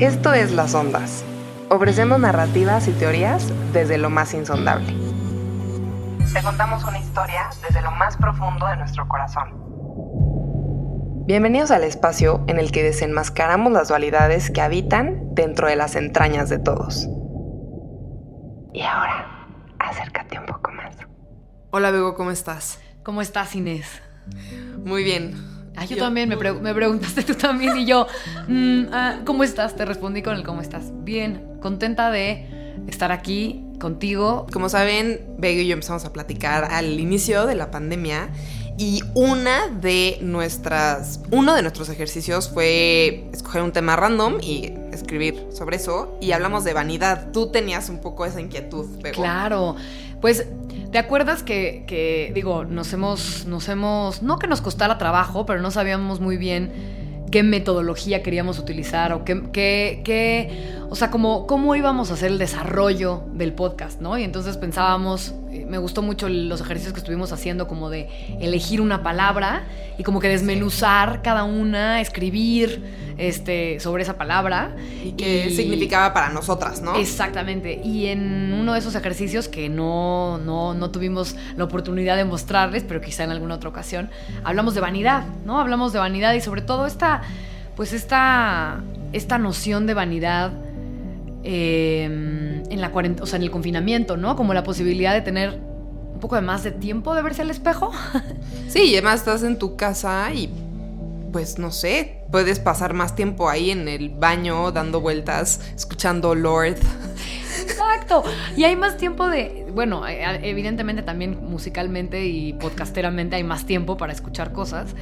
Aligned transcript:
Esto 0.00 0.32
es 0.32 0.50
Las 0.50 0.74
Ondas. 0.74 1.24
Ofrecemos 1.70 2.18
narrativas 2.18 2.88
y 2.88 2.90
teorías 2.90 3.52
desde 3.72 3.96
lo 3.96 4.10
más 4.10 4.34
insondable. 4.34 4.92
Te 6.32 6.42
contamos 6.42 6.82
una 6.82 6.98
historia 6.98 7.48
desde 7.64 7.80
lo 7.80 7.92
más 7.92 8.16
profundo 8.16 8.66
de 8.66 8.76
nuestro 8.76 9.06
corazón. 9.06 9.54
Bienvenidos 11.26 11.70
al 11.70 11.84
espacio 11.84 12.42
en 12.48 12.58
el 12.58 12.72
que 12.72 12.82
desenmascaramos 12.82 13.70
las 13.72 13.86
dualidades 13.86 14.50
que 14.50 14.60
habitan 14.60 15.32
dentro 15.32 15.68
de 15.68 15.76
las 15.76 15.94
entrañas 15.94 16.48
de 16.48 16.58
todos. 16.58 17.06
Y 18.72 18.82
ahora, 18.82 19.46
acércate 19.78 20.40
un 20.40 20.46
poco 20.46 20.72
más. 20.72 20.96
Hola, 21.70 21.92
Bego, 21.92 22.16
¿cómo 22.16 22.32
estás? 22.32 22.80
¿Cómo 23.04 23.22
estás, 23.22 23.54
Inés? 23.54 24.02
Muy 24.84 25.04
bien. 25.04 25.53
Ah, 25.76 25.84
yo, 25.86 25.96
también, 25.96 26.28
me, 26.28 26.36
preguntaste 26.36 27.22
tú 27.24 27.34
también 27.34 27.76
y 27.76 27.86
yo, 27.86 28.06
mm, 28.48 28.84
ah, 28.92 29.20
¿cómo 29.24 29.42
estás? 29.44 29.74
Te 29.76 29.84
respondí 29.84 30.22
con 30.22 30.36
el 30.36 30.44
cómo 30.44 30.60
estás. 30.60 30.92
Bien, 31.04 31.42
contenta 31.60 32.10
de 32.10 32.74
estar 32.86 33.12
aquí 33.12 33.64
contigo. 33.80 34.46
Como 34.52 34.68
saben, 34.68 35.20
Bego 35.38 35.60
y 35.60 35.66
yo 35.66 35.72
empezamos 35.74 36.04
a 36.04 36.12
platicar 36.12 36.64
al 36.64 37.00
inicio 37.00 37.46
de 37.46 37.54
la 37.54 37.70
pandemia 37.70 38.30
y 38.76 39.02
una 39.14 39.68
de 39.68 40.18
nuestras, 40.20 41.20
uno 41.30 41.54
de 41.54 41.62
nuestros 41.62 41.88
ejercicios 41.88 42.48
fue 42.48 43.28
escoger 43.32 43.62
un 43.62 43.72
tema 43.72 43.94
random 43.94 44.38
y 44.40 44.72
escribir 44.92 45.46
sobre 45.52 45.76
eso 45.76 46.18
y 46.20 46.32
hablamos 46.32 46.64
de 46.64 46.72
vanidad. 46.72 47.30
Tú 47.32 47.50
tenías 47.50 47.88
un 47.88 48.00
poco 48.00 48.26
esa 48.26 48.40
inquietud, 48.40 48.86
Bego. 49.00 49.22
Claro, 49.22 49.76
pues 50.20 50.46
¿Te 50.94 51.00
acuerdas 51.00 51.42
que, 51.42 52.30
digo, 52.36 52.64
nos 52.64 52.92
hemos, 52.92 53.46
nos 53.46 53.68
hemos, 53.68 54.22
no 54.22 54.38
que 54.38 54.46
nos 54.46 54.60
costara 54.60 54.96
trabajo, 54.96 55.44
pero 55.44 55.60
no 55.60 55.72
sabíamos 55.72 56.20
muy 56.20 56.36
bien 56.36 56.70
qué 57.32 57.42
metodología 57.42 58.22
queríamos 58.22 58.60
utilizar 58.60 59.12
o 59.12 59.24
qué, 59.24 59.42
qué, 59.52 60.02
qué 60.04 60.72
o 60.94 60.96
sea, 60.96 61.10
como, 61.10 61.48
cómo 61.48 61.74
íbamos 61.74 62.12
a 62.12 62.14
hacer 62.14 62.30
el 62.30 62.38
desarrollo 62.38 63.24
del 63.32 63.52
podcast, 63.52 64.00
¿no? 64.00 64.16
Y 64.16 64.22
entonces 64.22 64.56
pensábamos, 64.56 65.34
eh, 65.50 65.66
me 65.68 65.78
gustó 65.78 66.02
mucho 66.02 66.28
los 66.28 66.60
ejercicios 66.60 66.92
que 66.94 67.00
estuvimos 67.00 67.32
haciendo, 67.32 67.66
como 67.66 67.90
de 67.90 68.08
elegir 68.40 68.80
una 68.80 69.02
palabra 69.02 69.64
y 69.98 70.04
como 70.04 70.20
que 70.20 70.28
desmenuzar 70.28 71.20
cada 71.20 71.42
una, 71.42 72.00
escribir 72.00 73.14
este, 73.18 73.80
sobre 73.80 74.04
esa 74.04 74.16
palabra. 74.16 74.76
Y 75.04 75.14
qué 75.14 75.50
significaba 75.50 76.14
para 76.14 76.28
nosotras, 76.28 76.80
¿no? 76.80 76.94
Exactamente. 76.94 77.80
Y 77.82 78.06
en 78.06 78.52
uno 78.52 78.74
de 78.74 78.78
esos 78.78 78.94
ejercicios 78.94 79.48
que 79.48 79.68
no, 79.68 80.38
no, 80.38 80.74
no 80.74 80.92
tuvimos 80.92 81.34
la 81.56 81.64
oportunidad 81.64 82.16
de 82.16 82.24
mostrarles, 82.24 82.84
pero 82.84 83.00
quizá 83.00 83.24
en 83.24 83.32
alguna 83.32 83.56
otra 83.56 83.68
ocasión, 83.68 84.10
hablamos 84.44 84.76
de 84.76 84.80
vanidad, 84.80 85.24
¿no? 85.44 85.58
Hablamos 85.58 85.92
de 85.92 85.98
vanidad 85.98 86.34
y 86.34 86.40
sobre 86.40 86.62
todo 86.62 86.86
esta, 86.86 87.22
pues 87.74 87.92
esta, 87.92 88.80
esta 89.12 89.38
noción 89.38 89.88
de 89.88 89.94
vanidad 89.94 90.52
em, 91.44 92.62
en 92.70 92.80
la 92.80 92.90
o 93.20 93.26
sea, 93.26 93.36
en 93.36 93.42
el 93.42 93.50
confinamiento, 93.50 94.16
¿no? 94.16 94.34
Como 94.34 94.54
la 94.54 94.62
posibilidad 94.62 95.12
de 95.12 95.20
tener 95.20 95.60
un 96.14 96.20
poco 96.20 96.36
de 96.36 96.42
más 96.42 96.64
de 96.64 96.70
tiempo 96.70 97.14
de 97.14 97.22
verse 97.22 97.42
al 97.42 97.50
espejo. 97.50 97.92
Sí, 98.68 98.90
y 98.90 98.94
además 98.94 99.20
estás 99.20 99.44
en 99.44 99.56
tu 99.56 99.76
casa 99.76 100.32
y 100.32 100.48
pues 101.30 101.58
no 101.58 101.70
sé, 101.70 102.24
puedes 102.32 102.58
pasar 102.58 102.92
más 102.94 103.14
tiempo 103.14 103.48
ahí 103.48 103.70
en 103.70 103.86
el 103.88 104.08
baño 104.08 104.72
dando 104.72 105.00
vueltas, 105.00 105.60
escuchando 105.76 106.34
Lord. 106.34 106.78
Exacto. 107.64 108.22
Y 108.56 108.64
hay 108.64 108.76
más 108.76 108.96
tiempo 108.96 109.28
de, 109.28 109.66
bueno, 109.72 110.06
eh, 110.06 110.22
evidentemente 110.42 111.02
también 111.02 111.38
musicalmente 111.42 112.26
y 112.26 112.52
podcasteramente 112.54 113.36
hay 113.36 113.44
más 113.44 113.66
tiempo 113.66 113.96
para 113.96 114.12
escuchar 114.12 114.52
cosas, 114.52 114.94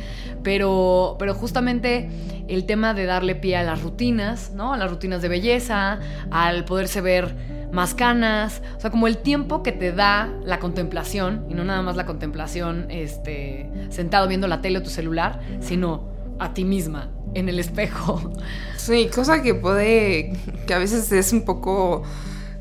pero, 0.42 1.16
pero 1.18 1.34
justamente 1.34 2.08
el 2.48 2.64
tema 2.66 2.94
de 2.94 3.06
darle 3.06 3.34
pie 3.34 3.56
a 3.56 3.62
las 3.62 3.82
rutinas, 3.82 4.52
¿no? 4.52 4.72
A 4.72 4.76
las 4.76 4.90
rutinas 4.90 5.22
de 5.22 5.28
belleza, 5.28 6.00
al 6.30 6.64
poderse 6.64 7.00
ver 7.00 7.34
más 7.72 7.94
canas, 7.94 8.62
o 8.76 8.80
sea, 8.80 8.90
como 8.90 9.06
el 9.06 9.18
tiempo 9.18 9.62
que 9.62 9.72
te 9.72 9.92
da 9.92 10.28
la 10.44 10.58
contemplación, 10.58 11.46
y 11.48 11.54
no 11.54 11.64
nada 11.64 11.80
más 11.80 11.96
la 11.96 12.04
contemplación 12.04 12.86
este, 12.90 13.70
sentado 13.88 14.28
viendo 14.28 14.46
la 14.46 14.60
tele 14.60 14.78
o 14.78 14.82
tu 14.82 14.90
celular, 14.90 15.40
sino 15.60 16.12
a 16.38 16.52
ti 16.52 16.64
misma 16.64 17.08
en 17.34 17.48
el 17.48 17.58
espejo. 17.58 18.32
Sí, 18.76 19.08
cosa 19.14 19.42
que 19.42 19.54
puede, 19.54 20.34
que 20.66 20.74
a 20.74 20.78
veces 20.78 21.10
es 21.12 21.32
un 21.32 21.44
poco 21.44 22.02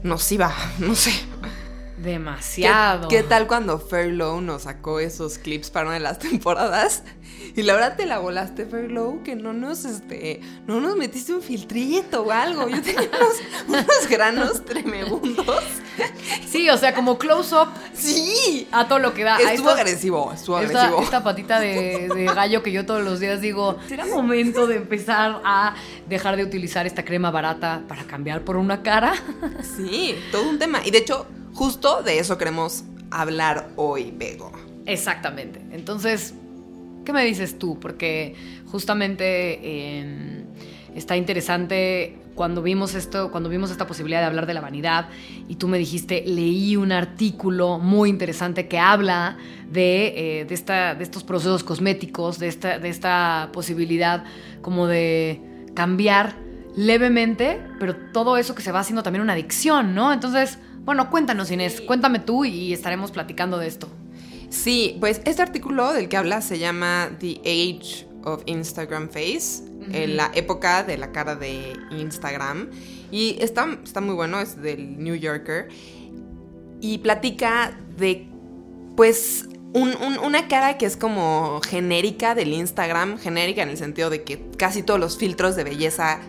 nociva, 0.03 0.53
no 0.79 0.95
sé. 0.95 1.11
Demasiado. 2.01 3.07
¿Qué, 3.07 3.21
tal 3.21 3.47
cuando 3.47 3.79
Fairlow 3.79 4.41
nos 4.41 4.63
sacó 4.63 4.99
esos 4.99 5.37
clips 5.37 5.69
para 5.69 5.87
una 5.87 5.93
de 5.95 5.99
las 5.99 6.19
temporadas? 6.19 7.03
Y 7.55 7.63
la 7.63 7.73
verdad 7.73 7.95
te 7.95 8.05
la 8.05 8.19
volaste, 8.19 8.65
Fairlow, 8.65 9.23
que 9.23 9.35
no 9.35 9.53
nos, 9.53 9.85
este, 9.85 10.41
no 10.67 10.79
nos 10.79 10.95
metiste 10.95 11.33
un 11.33 11.41
filtrito 11.41 12.23
o 12.23 12.31
algo. 12.31 12.67
Yo 12.69 12.81
tenía 12.81 13.09
unos, 13.67 13.85
granos 14.09 14.65
tremebundos. 14.65 15.63
Sí, 16.47 16.69
o 16.69 16.77
sea, 16.77 16.95
como 16.95 17.17
close-up. 17.17 17.69
Sí. 17.93 18.67
A 18.71 18.87
todo 18.87 18.99
lo 18.99 19.13
que 19.13 19.23
da. 19.23 19.37
Estuvo 19.37 19.69
agresivo, 19.69 20.31
estuvo 20.33 20.57
agresivo. 20.57 21.01
Esta 21.01 21.23
patita 21.23 21.59
de, 21.59 22.09
de, 22.13 22.25
gallo 22.25 22.63
que 22.63 22.71
yo 22.71 22.85
todos 22.85 23.03
los 23.03 23.19
días 23.19 23.41
digo, 23.41 23.77
será 23.87 24.05
momento 24.05 24.65
de 24.65 24.77
empezar 24.77 25.41
a 25.43 25.75
dejar 26.07 26.37
de 26.37 26.43
utilizar 26.43 26.87
esta 26.87 27.03
crema 27.03 27.31
barata 27.31 27.83
para 27.87 28.03
cambiar 28.05 28.41
por 28.41 28.57
una 28.57 28.81
cara. 28.81 29.13
Sí, 29.77 30.15
todo 30.31 30.49
un 30.49 30.57
tema. 30.57 30.81
Y 30.85 30.91
de 30.91 30.99
hecho, 30.99 31.27
justo 31.61 32.01
de 32.01 32.17
eso 32.17 32.39
queremos 32.39 32.83
hablar 33.11 33.69
hoy, 33.75 34.11
Bego. 34.17 34.51
Exactamente. 34.87 35.61
Entonces, 35.71 36.33
¿Qué 37.05 37.13
me 37.13 37.25
dices 37.25 37.57
tú? 37.57 37.79
Porque 37.79 38.35
justamente 38.67 39.99
em, 39.99 40.43
está 40.95 41.17
interesante 41.17 42.17
cuando 42.35 42.61
vimos 42.61 42.93
esto, 42.93 43.31
cuando 43.31 43.49
vimos 43.49 43.71
esta 43.71 43.87
posibilidad 43.87 44.19
de 44.19 44.27
hablar 44.27 44.45
de 44.45 44.53
la 44.53 44.61
vanidad 44.61 45.09
y 45.47 45.55
tú 45.55 45.67
me 45.67 45.79
dijiste, 45.79 46.23
leí 46.25 46.77
un 46.77 46.91
artículo 46.91 47.79
muy 47.79 48.09
interesante 48.09 48.67
que 48.67 48.77
habla 48.77 49.37
de, 49.69 50.41
eh, 50.41 50.45
de, 50.45 50.53
esta, 50.53 50.93
de 50.93 51.03
estos 51.03 51.23
procesos 51.23 51.63
cosméticos, 51.63 52.37
de 52.37 52.47
esta, 52.47 52.77
de 52.77 52.89
esta 52.89 53.49
posibilidad 53.51 54.23
como 54.61 54.85
de 54.85 55.41
cambiar 55.73 56.35
levemente, 56.75 57.59
pero 57.79 57.95
todo 58.13 58.37
eso 58.37 58.53
que 58.53 58.61
se 58.61 58.71
va 58.71 58.79
haciendo 58.79 59.01
también 59.01 59.23
una 59.23 59.33
adicción, 59.33 59.95
¿no? 59.95 60.13
Entonces, 60.13 60.59
bueno, 60.83 61.09
cuéntanos 61.09 61.51
Inés, 61.51 61.81
cuéntame 61.81 62.19
tú 62.19 62.45
y 62.45 62.73
estaremos 62.73 63.11
platicando 63.11 63.57
de 63.57 63.67
esto. 63.67 63.87
Sí, 64.49 64.97
pues 64.99 65.21
este 65.25 65.41
artículo 65.41 65.93
del 65.93 66.09
que 66.09 66.17
habla 66.17 66.41
se 66.41 66.59
llama 66.59 67.11
The 67.19 67.39
Age 67.45 68.07
of 68.25 68.43
Instagram 68.45 69.09
Face, 69.09 69.63
en 69.91 70.17
la 70.17 70.31
época 70.35 70.83
de 70.83 70.97
la 70.97 71.11
cara 71.11 71.35
de 71.35 71.73
Instagram. 71.91 72.69
Y 73.11 73.37
está, 73.39 73.77
está 73.83 74.01
muy 74.01 74.15
bueno, 74.15 74.39
es 74.39 74.61
del 74.61 75.01
New 75.01 75.15
Yorker. 75.15 75.69
Y 76.81 76.99
platica 76.99 77.77
de, 77.97 78.27
pues, 78.95 79.47
una 79.73 80.47
cara 80.47 80.77
que 80.77 80.85
es 80.85 80.97
como 80.97 81.61
genérica 81.61 82.35
del 82.35 82.53
Instagram, 82.53 83.17
genérica 83.17 83.63
en 83.63 83.69
el 83.69 83.77
sentido 83.77 84.09
de 84.09 84.23
que 84.23 84.41
casi 84.57 84.83
todos 84.83 84.99
los 84.99 85.17
filtros 85.17 85.55
de 85.55 85.63
belleza 85.63 86.19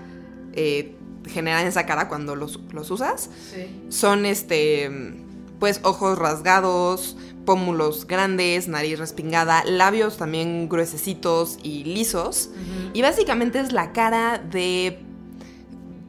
eh, 0.53 0.95
generan 1.33 1.67
esa 1.67 1.87
cara 1.87 2.09
cuando 2.09 2.37
los, 2.37 2.61
los 2.73 2.91
usas. 2.91 3.31
Sí. 3.53 3.67
Son, 3.89 4.27
este, 4.27 4.91
pues, 5.59 5.81
ojos 5.83 6.19
rasgados, 6.19 7.17
pómulos 7.45 8.07
grandes, 8.07 8.69
nariz 8.69 8.99
respingada, 8.99 9.65
labios 9.65 10.17
también 10.17 10.69
gruesecitos 10.69 11.59
y 11.63 11.85
lisos. 11.85 12.51
Y 12.93 13.03
básicamente 13.03 13.61
es 13.61 13.73
la 13.73 13.93
cara 13.93 14.39
de 14.39 15.01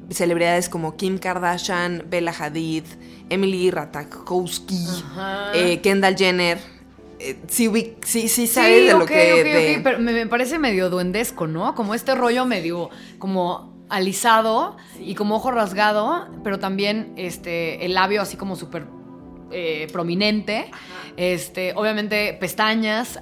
celebridades 0.10 0.70
como 0.70 0.96
Kim 0.96 1.18
Kardashian, 1.18 2.06
Bella 2.10 2.34
Hadid, 2.38 2.84
Emily 3.30 3.72
Ratajkowski, 3.72 4.86
eh, 5.54 5.82
Kendall 5.82 6.16
Jenner. 6.16 6.60
Eh, 7.20 7.40
sí, 7.48 7.72
sí, 8.04 8.28
sí, 8.28 8.48
sabes 8.48 8.88
de 8.88 8.94
lo 8.98 9.06
que... 9.06 9.80
pero 9.84 10.00
me 10.00 10.28
parece 10.28 10.60
medio 10.60 10.90
duendesco, 10.90 11.48
¿no? 11.48 11.74
Como 11.74 11.96
este 11.96 12.16
rollo 12.16 12.46
medio 12.46 12.90
como 13.18 13.73
alisado 13.94 14.76
y 15.00 15.14
como 15.14 15.36
ojo 15.36 15.52
rasgado, 15.52 16.28
pero 16.44 16.60
también 16.60 17.14
este, 17.16 17.86
el 17.86 17.94
labio 17.94 18.22
así 18.22 18.38
como 18.38 18.56
súper 18.56 18.88
eh, 19.52 19.88
prominente. 19.94 20.72
Este, 21.16 21.74
obviamente 21.76 22.36
pestañas, 22.40 23.20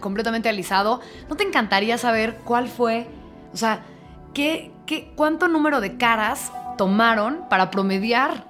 completamente 0.00 0.48
alisado. 0.48 1.00
¿No 1.28 1.34
te 1.34 1.42
encantaría 1.42 1.98
saber 1.98 2.36
cuál 2.44 2.68
fue, 2.68 3.08
o 3.52 3.56
sea, 3.56 3.84
qué, 4.32 4.70
qué, 4.86 5.12
cuánto 5.16 5.48
número 5.48 5.80
de 5.80 5.96
caras 5.96 6.52
tomaron 6.78 7.48
para 7.50 7.72
promediar 7.72 8.46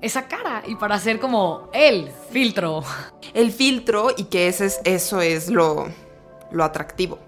esa 0.00 0.26
cara 0.26 0.64
y 0.66 0.74
para 0.74 0.96
hacer 0.96 1.20
como 1.20 1.70
el 1.72 2.10
filtro? 2.30 2.82
El 3.34 3.52
filtro 3.52 4.08
y 4.16 4.24
que 4.24 4.48
ese 4.48 4.66
es, 4.66 4.80
eso 4.82 5.20
es 5.20 5.48
lo, 5.48 5.86
lo 6.50 6.64
atractivo. 6.64 7.27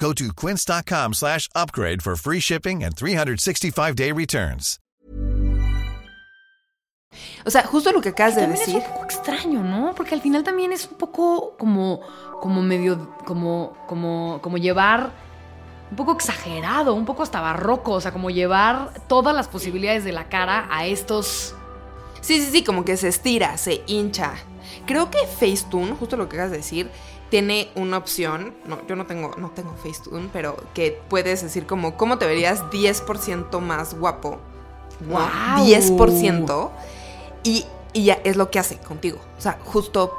Go 0.00 0.12
to 0.12 0.32
quince.com 0.32 1.14
slash 1.14 1.48
upgrade 1.54 2.02
for 2.02 2.16
free 2.16 2.40
shipping 2.40 2.84
and 2.84 2.94
365-day 2.94 4.12
returns. 4.12 4.78
O 7.44 7.50
sea, 7.50 7.64
justo 7.64 7.90
lo 7.90 8.00
que 8.00 8.10
acabas 8.10 8.36
de 8.36 8.46
decir. 8.46 8.76
es 8.76 8.84
un 8.84 8.92
poco 8.92 9.04
extraño, 9.04 9.62
¿no? 9.64 9.94
Porque 9.96 10.14
al 10.14 10.20
final 10.20 10.44
también 10.44 10.72
es 10.72 10.86
un 10.86 10.98
poco 10.98 11.56
como, 11.58 12.00
como 12.40 12.62
medio, 12.62 13.16
como, 13.24 13.76
como, 13.86 14.40
como 14.42 14.58
llevar 14.58 15.10
un 15.90 15.96
poco 15.96 16.12
exagerado, 16.12 16.94
un 16.94 17.06
poco 17.06 17.22
hasta 17.22 17.40
barroco, 17.40 17.92
o 17.92 18.00
sea, 18.00 18.12
como 18.12 18.30
llevar 18.30 18.92
todas 19.08 19.34
las 19.34 19.48
posibilidades 19.48 20.04
de 20.04 20.12
la 20.12 20.28
cara 20.28 20.68
a 20.70 20.86
estos... 20.86 21.54
Sí, 22.20 22.40
sí, 22.40 22.50
sí, 22.52 22.62
como 22.62 22.84
que 22.84 22.96
se 22.96 23.08
estira, 23.08 23.56
se 23.56 23.82
hincha. 23.86 24.34
Creo 24.86 25.10
que 25.10 25.18
Facetune, 25.26 25.92
justo 25.92 26.16
lo 26.16 26.28
que 26.28 26.36
acabas 26.36 26.50
de 26.50 26.58
decir, 26.58 26.90
tiene 27.30 27.70
una 27.74 27.96
opción, 27.98 28.54
no, 28.66 28.78
yo 28.86 28.96
no 28.96 29.06
tengo, 29.06 29.34
no 29.38 29.50
tengo 29.50 29.74
Facetune, 29.82 30.28
pero 30.32 30.56
que 30.74 31.00
puedes 31.08 31.42
decir 31.42 31.66
como, 31.66 31.96
¿cómo 31.96 32.18
te 32.18 32.26
verías 32.26 32.62
10% 32.70 33.60
más 33.60 33.94
guapo? 33.94 34.38
¡Guau! 35.06 35.64
10%. 35.64 36.70
Y, 37.44 37.64
y 37.92 38.04
ya 38.04 38.14
es 38.24 38.36
lo 38.36 38.50
que 38.50 38.58
hace 38.58 38.78
contigo. 38.78 39.18
O 39.36 39.40
sea, 39.40 39.58
justo 39.64 40.14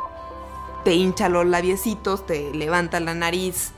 te 0.84 0.94
hincha 0.94 1.30
los 1.30 1.46
labiecitos, 1.46 2.26
te 2.26 2.54
levanta 2.54 3.00
la 3.00 3.14
nariz. 3.14 3.72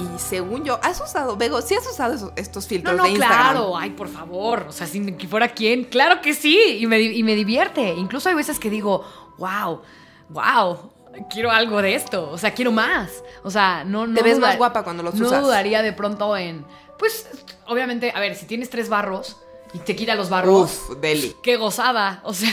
Y 0.00 0.18
según 0.18 0.64
yo, 0.64 0.80
¿has 0.82 1.00
usado, 1.00 1.36
Bego, 1.36 1.60
sí 1.60 1.74
has 1.74 1.86
usado 1.86 2.14
esos- 2.14 2.32
estos 2.36 2.66
filtros 2.66 2.96
no, 2.96 3.04
de 3.04 3.10
Instagram? 3.10 3.40
claro, 3.52 3.76
ay, 3.76 3.90
por 3.90 4.08
favor, 4.08 4.66
o 4.68 4.72
sea, 4.72 4.86
si 4.86 5.12
que 5.12 5.28
fuera 5.28 5.48
quién, 5.48 5.84
claro 5.84 6.20
que 6.20 6.34
sí, 6.34 6.78
y 6.80 6.86
me, 6.86 7.00
y 7.00 7.22
me 7.22 7.34
divierte. 7.36 7.94
Incluso 7.94 8.28
hay 8.28 8.34
veces 8.34 8.58
que 8.58 8.68
digo, 8.70 9.04
wow, 9.38 9.82
wow, 10.30 10.91
quiero 11.30 11.50
algo 11.50 11.80
de 11.82 11.94
esto, 11.94 12.30
o 12.30 12.38
sea, 12.38 12.52
quiero 12.54 12.72
más. 12.72 13.22
O 13.44 13.50
sea, 13.50 13.84
no, 13.84 14.06
no 14.06 14.14
Te 14.14 14.22
ves 14.22 14.38
más 14.38 14.56
guapa 14.56 14.82
cuando 14.84 15.02
los 15.02 15.14
no 15.14 15.26
usas. 15.26 15.42
dudaría 15.42 15.82
de 15.82 15.92
pronto 15.92 16.36
en, 16.36 16.64
pues, 16.98 17.28
obviamente, 17.66 18.12
a 18.14 18.20
ver, 18.20 18.34
si 18.36 18.46
tienes 18.46 18.70
tres 18.70 18.88
barros 18.88 19.36
y 19.74 19.78
te 19.78 19.96
quita 19.96 20.14
los 20.14 20.28
barros, 20.28 20.82
Uf, 20.90 20.98
deli. 21.00 21.34
qué 21.42 21.56
gozada, 21.56 22.20
o 22.24 22.34
sea, 22.34 22.52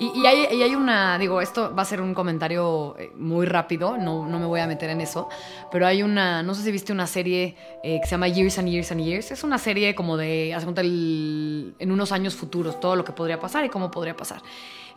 y, 0.00 0.18
y 0.18 0.26
hay, 0.26 0.56
y 0.56 0.62
hay 0.62 0.74
una, 0.74 1.18
digo, 1.18 1.42
esto 1.42 1.74
va 1.76 1.82
a 1.82 1.84
ser 1.84 2.00
un 2.00 2.14
comentario 2.14 2.96
eh, 2.98 3.12
muy 3.16 3.44
rápido, 3.44 3.98
no, 3.98 4.26
no 4.26 4.38
me 4.38 4.46
voy 4.46 4.60
a 4.60 4.66
meter 4.66 4.88
en 4.88 5.02
eso, 5.02 5.28
pero 5.70 5.86
hay 5.86 6.02
una, 6.02 6.42
no 6.42 6.54
sé 6.54 6.62
si 6.62 6.72
viste 6.72 6.90
una 6.90 7.06
serie 7.06 7.54
eh, 7.84 7.98
que 8.00 8.06
se 8.06 8.12
llama 8.12 8.28
Years 8.28 8.58
and 8.58 8.68
Years 8.68 8.90
and 8.92 9.02
Years, 9.02 9.30
es 9.30 9.44
una 9.44 9.58
serie 9.58 9.94
como 9.94 10.16
de, 10.16 10.54
haz 10.54 10.64
cuenta, 10.64 10.80
el- 10.80 11.74
en 11.78 11.92
unos 11.92 12.12
años 12.12 12.34
futuros, 12.34 12.80
todo 12.80 12.96
lo 12.96 13.04
que 13.04 13.12
podría 13.12 13.38
pasar 13.38 13.66
y 13.66 13.68
cómo 13.68 13.90
podría 13.90 14.16
pasar. 14.16 14.40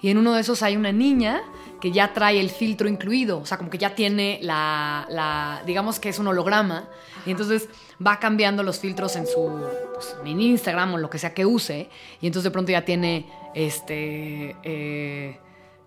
Y 0.02 0.10
en 0.10 0.18
uno 0.18 0.34
de 0.34 0.42
esos 0.42 0.64
hay 0.64 0.76
una 0.76 0.92
niña 0.92 1.44
que 1.80 1.92
ya 1.92 2.14
trae 2.14 2.40
el 2.40 2.50
filtro 2.50 2.88
incluido, 2.88 3.40
o 3.40 3.46
sea, 3.46 3.58
como 3.58 3.70
que 3.70 3.78
ya 3.78 3.96
tiene 3.96 4.40
la, 4.42 5.08
la 5.10 5.64
digamos 5.66 6.00
que 6.00 6.10
es 6.10 6.20
un 6.20 6.28
holograma, 6.28 6.86
y 7.26 7.32
entonces 7.32 7.70
va 8.06 8.20
cambiando 8.20 8.64
los 8.64 8.80
filtros 8.80 9.16
en 9.16 9.26
su, 9.28 9.64
pues, 9.94 10.16
en 10.26 10.40
Instagram 10.40 10.94
o 10.94 10.98
lo 10.98 11.10
que 11.10 11.18
sea 11.18 11.34
que 11.34 11.46
use, 11.46 11.90
y 12.20 12.28
entonces 12.28 12.46
de 12.46 12.52
pronto 12.52 12.72
ya 12.72 12.86
tiene, 12.86 13.26
este, 13.54 14.56
eh, 14.64 15.40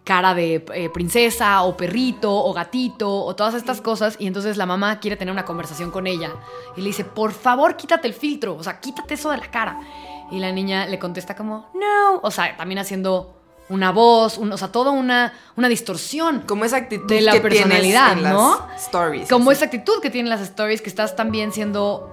cara 0.04 0.34
de 0.34 0.64
eh, 0.74 0.90
princesa 0.90 1.62
o 1.62 1.76
perrito 1.76 2.30
o 2.30 2.52
gatito 2.52 3.10
o 3.10 3.34
todas 3.34 3.54
estas 3.54 3.80
cosas 3.80 4.16
y 4.18 4.26
entonces 4.26 4.58
la 4.58 4.66
mamá 4.66 5.00
quiere 5.00 5.16
tener 5.16 5.32
una 5.32 5.46
conversación 5.46 5.90
con 5.90 6.06
ella 6.06 6.30
y 6.76 6.82
le 6.82 6.88
dice, 6.88 7.04
por 7.04 7.32
favor 7.32 7.76
quítate 7.76 8.06
el 8.06 8.14
filtro, 8.14 8.54
o 8.54 8.62
sea, 8.62 8.80
quítate 8.80 9.14
eso 9.14 9.30
de 9.30 9.38
la 9.38 9.50
cara. 9.50 9.80
Y 10.30 10.38
la 10.38 10.52
niña 10.52 10.86
le 10.86 10.98
contesta 10.98 11.34
como, 11.34 11.70
no, 11.74 12.20
o 12.22 12.30
sea, 12.30 12.56
también 12.56 12.78
haciendo 12.78 13.34
una 13.68 13.92
voz, 13.92 14.36
un- 14.38 14.52
o 14.52 14.56
sea, 14.58 14.68
toda 14.68 14.90
una, 14.90 15.32
una 15.56 15.68
distorsión 15.68 16.42
Como 16.46 16.64
esa 16.64 16.76
actitud 16.76 17.06
de 17.08 17.20
la 17.22 17.32
que 17.32 17.40
personalidad, 17.40 18.12
en 18.12 18.22
las 18.22 18.32
¿no? 18.34 18.66
Stories. 18.76 19.28
Como 19.28 19.50
así. 19.50 19.56
esa 19.56 19.64
actitud 19.66 20.00
que 20.02 20.10
tienen 20.10 20.28
las 20.30 20.40
stories, 20.42 20.82
que 20.82 20.88
estás 20.90 21.16
también 21.16 21.52
siendo 21.52 22.10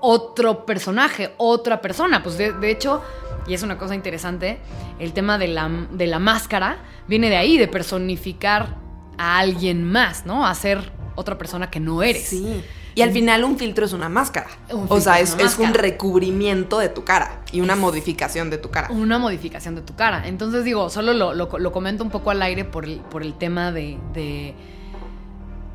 otro 0.00 0.66
personaje, 0.66 1.32
otra 1.38 1.80
persona. 1.80 2.22
Pues 2.22 2.36
de, 2.36 2.52
de 2.52 2.70
hecho, 2.70 3.00
y 3.46 3.54
es 3.54 3.62
una 3.62 3.78
cosa 3.78 3.94
interesante, 3.94 4.58
el 4.98 5.12
tema 5.12 5.38
de 5.38 5.48
la, 5.48 5.68
de 5.90 6.06
la 6.06 6.18
máscara 6.18 6.78
viene 7.06 7.30
de 7.30 7.36
ahí, 7.36 7.56
de 7.56 7.68
personificar 7.68 8.76
a 9.18 9.38
alguien 9.38 9.84
más, 9.84 10.26
¿no? 10.26 10.46
A 10.46 10.54
ser 10.54 10.92
otra 11.14 11.38
persona 11.38 11.70
que 11.70 11.80
no 11.80 12.02
eres. 12.02 12.24
Sí. 12.28 12.62
Y 12.94 13.02
al 13.02 13.10
final 13.12 13.44
un 13.44 13.56
filtro 13.58 13.86
es 13.86 13.92
una 13.92 14.08
máscara. 14.08 14.48
Un 14.70 14.86
o 14.88 15.00
sea, 15.00 15.18
es 15.20 15.36
es, 15.38 15.58
un 15.58 15.72
recubrimiento 15.74 16.78
de 16.78 16.88
tu 16.88 17.04
cara 17.04 17.40
y 17.52 17.60
una 17.60 17.74
modificación 17.76 18.50
de 18.50 18.58
tu 18.58 18.70
cara. 18.70 18.88
Una 18.90 19.18
modificación 19.18 19.74
de 19.74 19.82
tu 19.82 19.94
cara. 19.96 20.26
Entonces 20.26 20.64
digo, 20.64 20.90
solo 20.90 21.12
lo, 21.14 21.32
lo- 21.34 21.58
lo 21.58 21.72
comento 21.72 22.04
un 22.04 22.10
poco 22.10 22.30
al 22.30 22.42
aire 22.42 22.64
por 22.64 22.84
el, 22.84 22.98
por 23.00 23.22
el 23.22 23.34
tema 23.34 23.72
de, 23.72 23.98
de, 24.12 24.54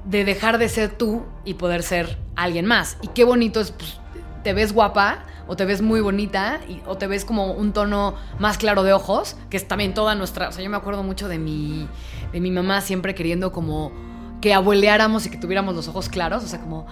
de 0.05 0.25
dejar 0.25 0.57
de 0.57 0.69
ser 0.69 0.89
tú 0.97 1.23
y 1.43 1.55
poder 1.55 1.83
ser 1.83 2.17
alguien 2.35 2.65
más. 2.65 2.97
Y 3.01 3.07
qué 3.09 3.23
bonito 3.23 3.59
es, 3.59 3.71
pues, 3.71 3.99
te 4.43 4.53
ves 4.53 4.71
guapa 4.73 5.23
o 5.47 5.55
te 5.55 5.65
ves 5.65 5.81
muy 5.81 6.01
bonita 6.01 6.59
y- 6.69 6.81
o 6.85 6.97
te 6.97 7.07
ves 7.07 7.25
como 7.25 7.51
un 7.53 7.73
tono 7.73 8.15
más 8.39 8.57
claro 8.57 8.83
de 8.83 8.93
ojos, 8.93 9.35
que 9.49 9.57
es 9.57 9.67
también 9.67 9.93
toda 9.93 10.13
nuestra... 10.15 10.49
O 10.49 10.51
sea, 10.51 10.63
yo 10.63 10.69
me 10.69 10.77
acuerdo 10.77 11.03
mucho 11.03 11.27
de 11.27 11.39
mi, 11.39 11.87
de 12.31 12.39
mi 12.41 12.51
mamá 12.51 12.81
siempre 12.81 13.15
queriendo 13.15 13.51
como 13.51 13.91
que 14.47 14.53
abueleáramos 14.53 15.25
y 15.25 15.29
que 15.29 15.37
tuviéramos 15.37 15.75
los 15.75 15.87
ojos 15.89 16.07
claros, 16.07 16.43
o 16.43 16.47
sea, 16.47 16.59
como... 16.61 16.87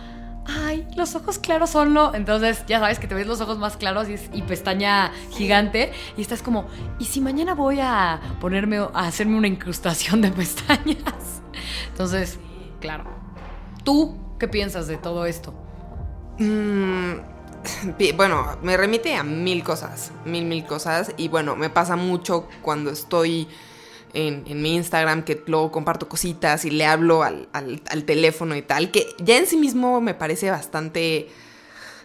Ay, 0.47 0.85
los 0.95 1.15
ojos 1.15 1.39
claros 1.39 1.71
son 1.71 1.93
lo. 1.95 2.13
Entonces, 2.13 2.63
ya 2.67 2.79
sabes 2.79 2.99
que 2.99 3.07
te 3.07 3.15
ves 3.15 3.25
los 3.25 3.41
ojos 3.41 3.57
más 3.57 3.77
claros 3.77 4.07
y, 4.09 4.13
es- 4.13 4.29
y 4.33 4.41
pestaña 4.43 5.11
gigante. 5.31 5.91
Y 6.17 6.21
estás 6.21 6.43
como, 6.43 6.65
¿y 6.99 7.05
si 7.05 7.19
mañana 7.19 7.55
voy 7.55 7.79
a 7.81 8.19
ponerme, 8.39 8.77
a 8.77 9.07
hacerme 9.07 9.37
una 9.37 9.47
incrustación 9.47 10.21
de 10.21 10.31
pestañas? 10.31 11.41
Entonces, 11.91 12.37
claro. 12.79 13.05
¿Tú 13.83 14.17
qué 14.37 14.47
piensas 14.47 14.85
de 14.85 14.97
todo 14.97 15.25
esto? 15.25 15.51
Mm, 16.37 17.13
pi- 17.97 18.11
bueno, 18.11 18.57
me 18.61 18.77
remite 18.77 19.15
a 19.15 19.23
mil 19.23 19.63
cosas, 19.63 20.11
mil, 20.25 20.45
mil 20.45 20.63
cosas. 20.65 21.11
Y 21.17 21.27
bueno, 21.29 21.55
me 21.55 21.69
pasa 21.71 21.95
mucho 21.95 22.47
cuando 22.61 22.91
estoy 22.91 23.47
en, 24.15 24.43
en 24.47 24.61
mi 24.61 24.75
Instagram, 24.75 25.23
que 25.23 25.43
luego 25.45 25.71
comparto 25.71 26.07
cositas 26.09 26.65
y 26.65 26.71
le 26.71 26.85
hablo 26.85 27.21
al, 27.23 27.47
al- 27.53 27.81
al 27.89 28.03
teléfono 28.05 28.55
y 28.55 28.61
tal, 28.61 28.89
que 28.91 29.07
ya 29.19 29.37
en 29.37 29.45
sí 29.45 29.57
mismo 29.57 30.01
me 30.01 30.13
parece 30.13 30.49
bastante... 30.51 31.29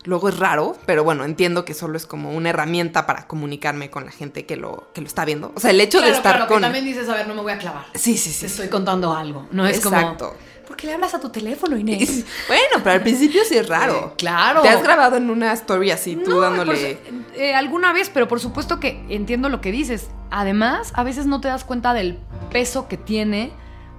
Luego 0.05 0.31
es 0.31 0.39
raro, 0.39 0.79
pero 0.87 1.05
bueno, 1.05 1.25
entiendo 1.27 1.67
que 1.67 1.75
solo 1.75 1.99
es 1.99 2.07
como 2.07 2.33
una 2.33 2.49
herramienta 2.49 3.05
para 3.07 3.27
comunicarme 3.27 3.91
con 3.91 4.07
la 4.07 4.11
gente 4.11 4.47
que 4.47 4.57
lo, 4.57 4.89
que 4.95 5.03
lo 5.03 5.07
está 5.07 5.27
viendo. 5.27 5.53
O 5.55 5.61
sea, 5.61 5.73
el 5.73 5.81
hecho 5.81 6.01
de 6.01 6.09
estar 6.11 6.47
con... 6.47 6.63
dices, 6.83 7.07
a 7.11 7.15
ver, 7.17 7.29
no 7.29 7.35
me 7.35 7.43
voy 7.43 7.53
a 7.53 7.59
clavar. 7.59 7.85
Sí, 7.95 8.17
sí, 8.17 8.31
sí. 8.33 8.41
Te 8.41 8.47
estoy 8.47 8.69
contando 8.69 9.15
algo. 9.15 9.47
No 9.51 9.67
es 9.67 9.77
Exacto. 9.77 10.29
como. 10.31 10.50
¿Por 10.71 10.77
qué 10.77 10.87
le 10.87 10.93
hablas 10.93 11.15
a 11.15 11.21
tu 11.21 11.31
teléfono, 11.31 11.77
Inés? 11.77 12.25
Bueno, 12.47 12.85
pero 12.85 12.93
al 12.93 13.03
principio 13.03 13.43
sí 13.45 13.57
es 13.57 13.67
raro. 13.67 14.13
Eh, 14.13 14.15
claro. 14.17 14.63
¿Te 14.63 14.69
has 14.69 14.81
grabado 14.85 15.17
en 15.17 15.29
una 15.29 15.53
story 15.53 15.91
así, 15.91 16.15
tú 16.15 16.31
No, 16.31 16.41
dándole... 16.41 16.95
por 16.95 17.41
eh, 17.41 17.55
alguna 17.57 17.93
vez, 17.93 18.09
pero 18.09 18.29
por 18.29 18.39
supuesto 18.39 18.79
que 18.79 19.05
entiendo 19.09 19.49
lo 19.49 19.61
que 19.61 19.73
dices. 19.73 20.11
Además, 20.31 20.93
a 20.95 21.03
veces 21.03 21.27
no 21.27 21.41
te 21.41 21.49
das 21.49 21.65
cuenta 21.65 21.93
del 21.93 22.21
peso 22.53 22.87
que 22.87 22.97
tiene 22.97 23.51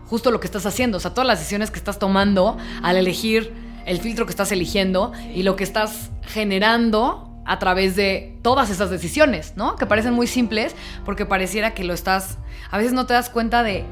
justo 0.05 0.31
lo 0.31 0.39
que 0.39 0.47
estás 0.47 0.65
haciendo. 0.65 0.95
O 0.95 1.01
sea, 1.01 1.13
todas 1.13 1.27
las 1.27 1.39
decisiones 1.39 1.71
que 1.71 1.77
estás 1.77 1.99
tomando 1.99 2.55
al 2.81 2.95
elegir 2.95 3.53
el 3.85 3.99
filtro 3.99 4.25
que 4.25 4.31
estás 4.31 4.53
eligiendo 4.53 5.11
y 5.35 5.43
lo 5.43 5.57
que 5.57 5.65
estás 5.65 6.09
generando 6.21 7.29
a 7.45 7.59
través 7.59 7.97
de 7.97 8.37
todas 8.43 8.69
esas 8.69 8.89
decisiones, 8.89 9.57
¿no? 9.57 9.75
Que 9.75 9.85
parecen 9.85 10.13
muy 10.13 10.27
simples 10.27 10.73
porque 11.03 11.25
pareciera 11.25 11.73
que 11.73 11.83
lo 11.83 11.93
estás... 11.93 12.37
A 12.69 12.77
veces 12.77 12.93
no 12.93 13.05
te 13.07 13.13
das 13.13 13.29
cuenta 13.29 13.61
de 13.61 13.83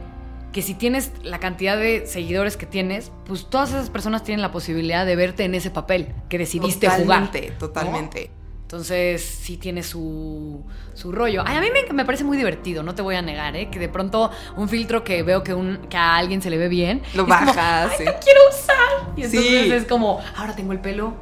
que 0.51 0.61
si 0.61 0.73
tienes 0.73 1.11
la 1.23 1.39
cantidad 1.39 1.77
de 1.77 2.07
seguidores 2.07 2.57
que 2.57 2.65
tienes, 2.65 3.11
pues 3.25 3.45
todas 3.49 3.69
esas 3.69 3.89
personas 3.89 4.23
tienen 4.23 4.41
la 4.41 4.51
posibilidad 4.51 5.05
de 5.05 5.15
verte 5.15 5.43
en 5.43 5.53
ese 5.55 5.69
papel 5.69 6.13
que 6.27 6.37
decidiste 6.37 6.87
jugar. 6.89 7.29
Totalmente, 7.31 7.49
¿no? 7.51 7.57
totalmente. 7.59 8.31
Entonces, 8.63 9.23
sí 9.23 9.57
tiene 9.57 9.81
su, 9.81 10.63
su 10.93 11.11
rollo. 11.11 11.41
Ay, 11.45 11.57
a 11.57 11.61
mí 11.61 11.67
me, 11.73 11.91
me 11.91 12.05
parece 12.05 12.23
muy 12.23 12.37
divertido, 12.37 12.83
no 12.83 12.93
te 12.93 13.01
voy 13.01 13.15
a 13.15 13.21
negar, 13.23 13.55
¿eh? 13.55 13.69
Que 13.71 13.79
de 13.79 13.89
pronto 13.89 14.29
un 14.57 14.69
filtro 14.69 15.03
que 15.03 15.23
veo 15.23 15.43
que, 15.43 15.55
un, 15.55 15.87
que 15.89 15.97
a 15.97 16.15
alguien 16.17 16.39
se 16.41 16.51
le 16.51 16.57
ve 16.59 16.67
bien. 16.67 17.01
Lo 17.15 17.25
bajas, 17.25 17.91
Ay, 17.91 17.97
sí. 17.97 18.05
lo 18.05 18.13
quiero 18.19 18.39
usar. 18.47 19.13
Y 19.17 19.23
entonces 19.23 19.63
Sí. 19.65 19.71
es 19.71 19.85
como, 19.85 20.19
ahora 20.35 20.55
tengo 20.55 20.71
el 20.73 20.79
pelo 20.79 21.13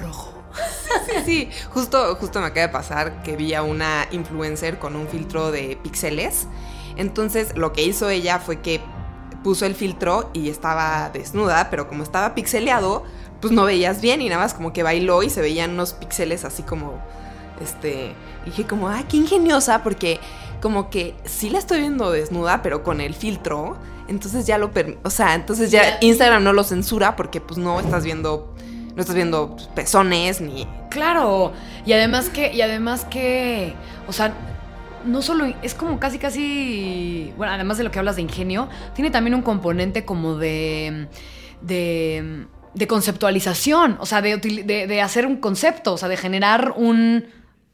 rojo. 0.00 0.32
Sí, 1.06 1.12
sí. 1.24 1.50
Justo, 1.70 2.16
justo 2.16 2.40
me 2.40 2.46
acaba 2.46 2.66
de 2.66 2.72
pasar 2.72 3.22
que 3.22 3.36
vi 3.36 3.54
a 3.54 3.62
una 3.62 4.08
influencer 4.10 4.78
con 4.78 4.96
un 4.96 5.06
filtro 5.06 5.50
de 5.52 5.78
píxeles. 5.82 6.48
Entonces, 6.96 7.56
lo 7.56 7.72
que 7.72 7.82
hizo 7.82 8.08
ella 8.08 8.38
fue 8.38 8.60
que 8.60 8.80
puso 9.42 9.66
el 9.66 9.74
filtro 9.74 10.30
y 10.32 10.48
estaba 10.48 11.10
desnuda, 11.10 11.68
pero 11.70 11.88
como 11.88 12.02
estaba 12.02 12.34
pixeleado, 12.34 13.04
pues 13.40 13.52
no 13.52 13.64
veías 13.64 14.00
bien 14.00 14.20
y 14.20 14.28
nada 14.28 14.42
más 14.42 14.54
como 14.54 14.72
que 14.72 14.82
bailó 14.82 15.22
y 15.22 15.30
se 15.30 15.40
veían 15.40 15.72
unos 15.72 15.92
píxeles 15.92 16.44
así 16.44 16.62
como, 16.62 17.00
este, 17.60 18.14
dije 18.44 18.66
como, 18.66 18.88
ay, 18.88 19.04
qué 19.08 19.18
ingeniosa, 19.18 19.82
porque 19.82 20.18
como 20.60 20.90
que 20.90 21.14
sí 21.24 21.50
la 21.50 21.58
estoy 21.58 21.80
viendo 21.80 22.10
desnuda, 22.10 22.62
pero 22.62 22.82
con 22.82 23.00
el 23.00 23.14
filtro, 23.14 23.76
entonces 24.08 24.46
ya 24.46 24.58
lo, 24.58 24.70
o 25.04 25.10
sea, 25.10 25.34
entonces 25.34 25.70
Ya. 25.70 25.98
Instagram 26.00 26.42
no 26.42 26.52
lo 26.52 26.64
censura 26.64 27.16
porque 27.16 27.40
pues 27.40 27.58
no 27.58 27.78
estás 27.78 28.04
viendo, 28.04 28.54
no 28.94 29.00
estás 29.00 29.14
viendo 29.14 29.56
pezones 29.74 30.40
ni 30.40 30.66
Claro. 30.90 31.52
Y 31.84 31.92
además 31.92 32.30
que, 32.30 32.52
y 32.54 32.62
además 32.62 33.04
que, 33.04 33.74
o 34.08 34.12
sea, 34.12 34.32
no 35.06 35.22
solo 35.22 35.46
es 35.62 35.74
como 35.74 35.98
casi 35.98 36.18
casi, 36.18 37.32
bueno, 37.36 37.52
además 37.52 37.78
de 37.78 37.84
lo 37.84 37.90
que 37.90 37.98
hablas 37.98 38.16
de 38.16 38.22
ingenio, 38.22 38.68
tiene 38.94 39.10
también 39.10 39.34
un 39.34 39.42
componente 39.42 40.04
como 40.04 40.36
de 40.36 41.08
de, 41.60 42.46
de 42.74 42.86
conceptualización, 42.86 43.96
o 44.00 44.06
sea, 44.06 44.22
de, 44.22 44.36
de, 44.36 44.86
de 44.86 45.00
hacer 45.00 45.26
un 45.26 45.36
concepto, 45.36 45.94
o 45.94 45.98
sea, 45.98 46.08
de 46.08 46.16
generar 46.16 46.74
un 46.76 47.26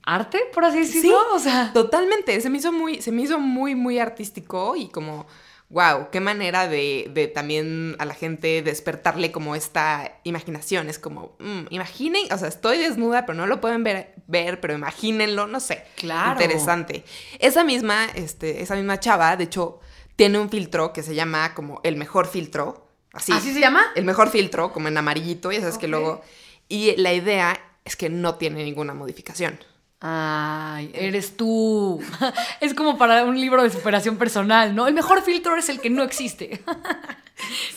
arte, 0.04 0.40
por 0.52 0.64
así 0.64 0.80
decirlo, 0.80 1.18
o 1.34 1.38
sea, 1.38 1.70
Totalmente, 1.72 2.40
se 2.40 2.50
me 2.50 2.58
hizo 2.58 2.72
muy, 2.72 3.00
se 3.00 3.12
me 3.12 3.22
hizo 3.22 3.38
muy, 3.38 3.74
muy 3.74 3.98
artístico 3.98 4.74
y 4.76 4.88
como, 4.88 5.26
wow, 5.72 6.10
qué 6.10 6.20
manera 6.20 6.68
de, 6.68 7.10
de 7.14 7.28
también 7.28 7.96
a 7.98 8.04
la 8.04 8.12
gente 8.12 8.60
despertarle 8.60 9.32
como 9.32 9.56
esta 9.56 10.20
imaginación. 10.22 10.90
Es 10.90 10.98
como, 10.98 11.34
mm, 11.38 11.62
imaginen, 11.70 12.30
o 12.30 12.36
sea, 12.36 12.48
estoy 12.48 12.76
desnuda, 12.78 13.24
pero 13.24 13.38
no 13.38 13.46
lo 13.46 13.60
pueden 13.60 13.82
ver, 13.82 14.14
ver, 14.26 14.60
pero 14.60 14.74
imagínenlo, 14.74 15.46
no 15.46 15.60
sé. 15.60 15.82
Claro. 15.96 16.32
Interesante. 16.32 17.04
Esa 17.38 17.64
misma, 17.64 18.04
este, 18.14 18.62
esa 18.62 18.76
misma 18.76 19.00
chava, 19.00 19.34
de 19.36 19.44
hecho, 19.44 19.80
tiene 20.14 20.38
un 20.38 20.50
filtro 20.50 20.92
que 20.92 21.02
se 21.02 21.14
llama 21.14 21.54
como 21.54 21.80
el 21.84 21.96
mejor 21.96 22.28
filtro. 22.28 22.86
Así. 23.14 23.32
¿Así 23.32 23.54
se 23.54 23.60
llama? 23.60 23.82
El 23.94 24.04
mejor 24.04 24.28
filtro, 24.28 24.72
como 24.72 24.88
en 24.88 24.98
amarillo, 24.98 25.50
ya 25.50 25.60
sabes 25.60 25.78
que 25.78 25.88
luego. 25.88 26.22
Y 26.68 26.96
la 26.96 27.14
idea 27.14 27.58
es 27.84 27.96
que 27.96 28.10
no 28.10 28.34
tiene 28.34 28.62
ninguna 28.62 28.92
modificación. 28.92 29.58
Ay, 30.04 30.90
eres 30.94 31.36
tú. 31.36 32.00
Es 32.60 32.74
como 32.74 32.98
para 32.98 33.24
un 33.24 33.40
libro 33.40 33.62
de 33.62 33.70
superación 33.70 34.16
personal, 34.16 34.74
¿no? 34.74 34.88
El 34.88 34.94
mejor 34.94 35.22
filtro 35.22 35.56
es 35.56 35.68
el 35.68 35.80
que 35.80 35.90
no 35.90 36.02
existe. 36.02 36.62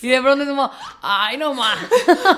Y 0.04 0.10
de 0.10 0.22
pronto 0.22 0.44
es 0.44 0.50
como, 0.50 0.70
ay, 1.02 1.38
no 1.38 1.56
más. 1.56 1.80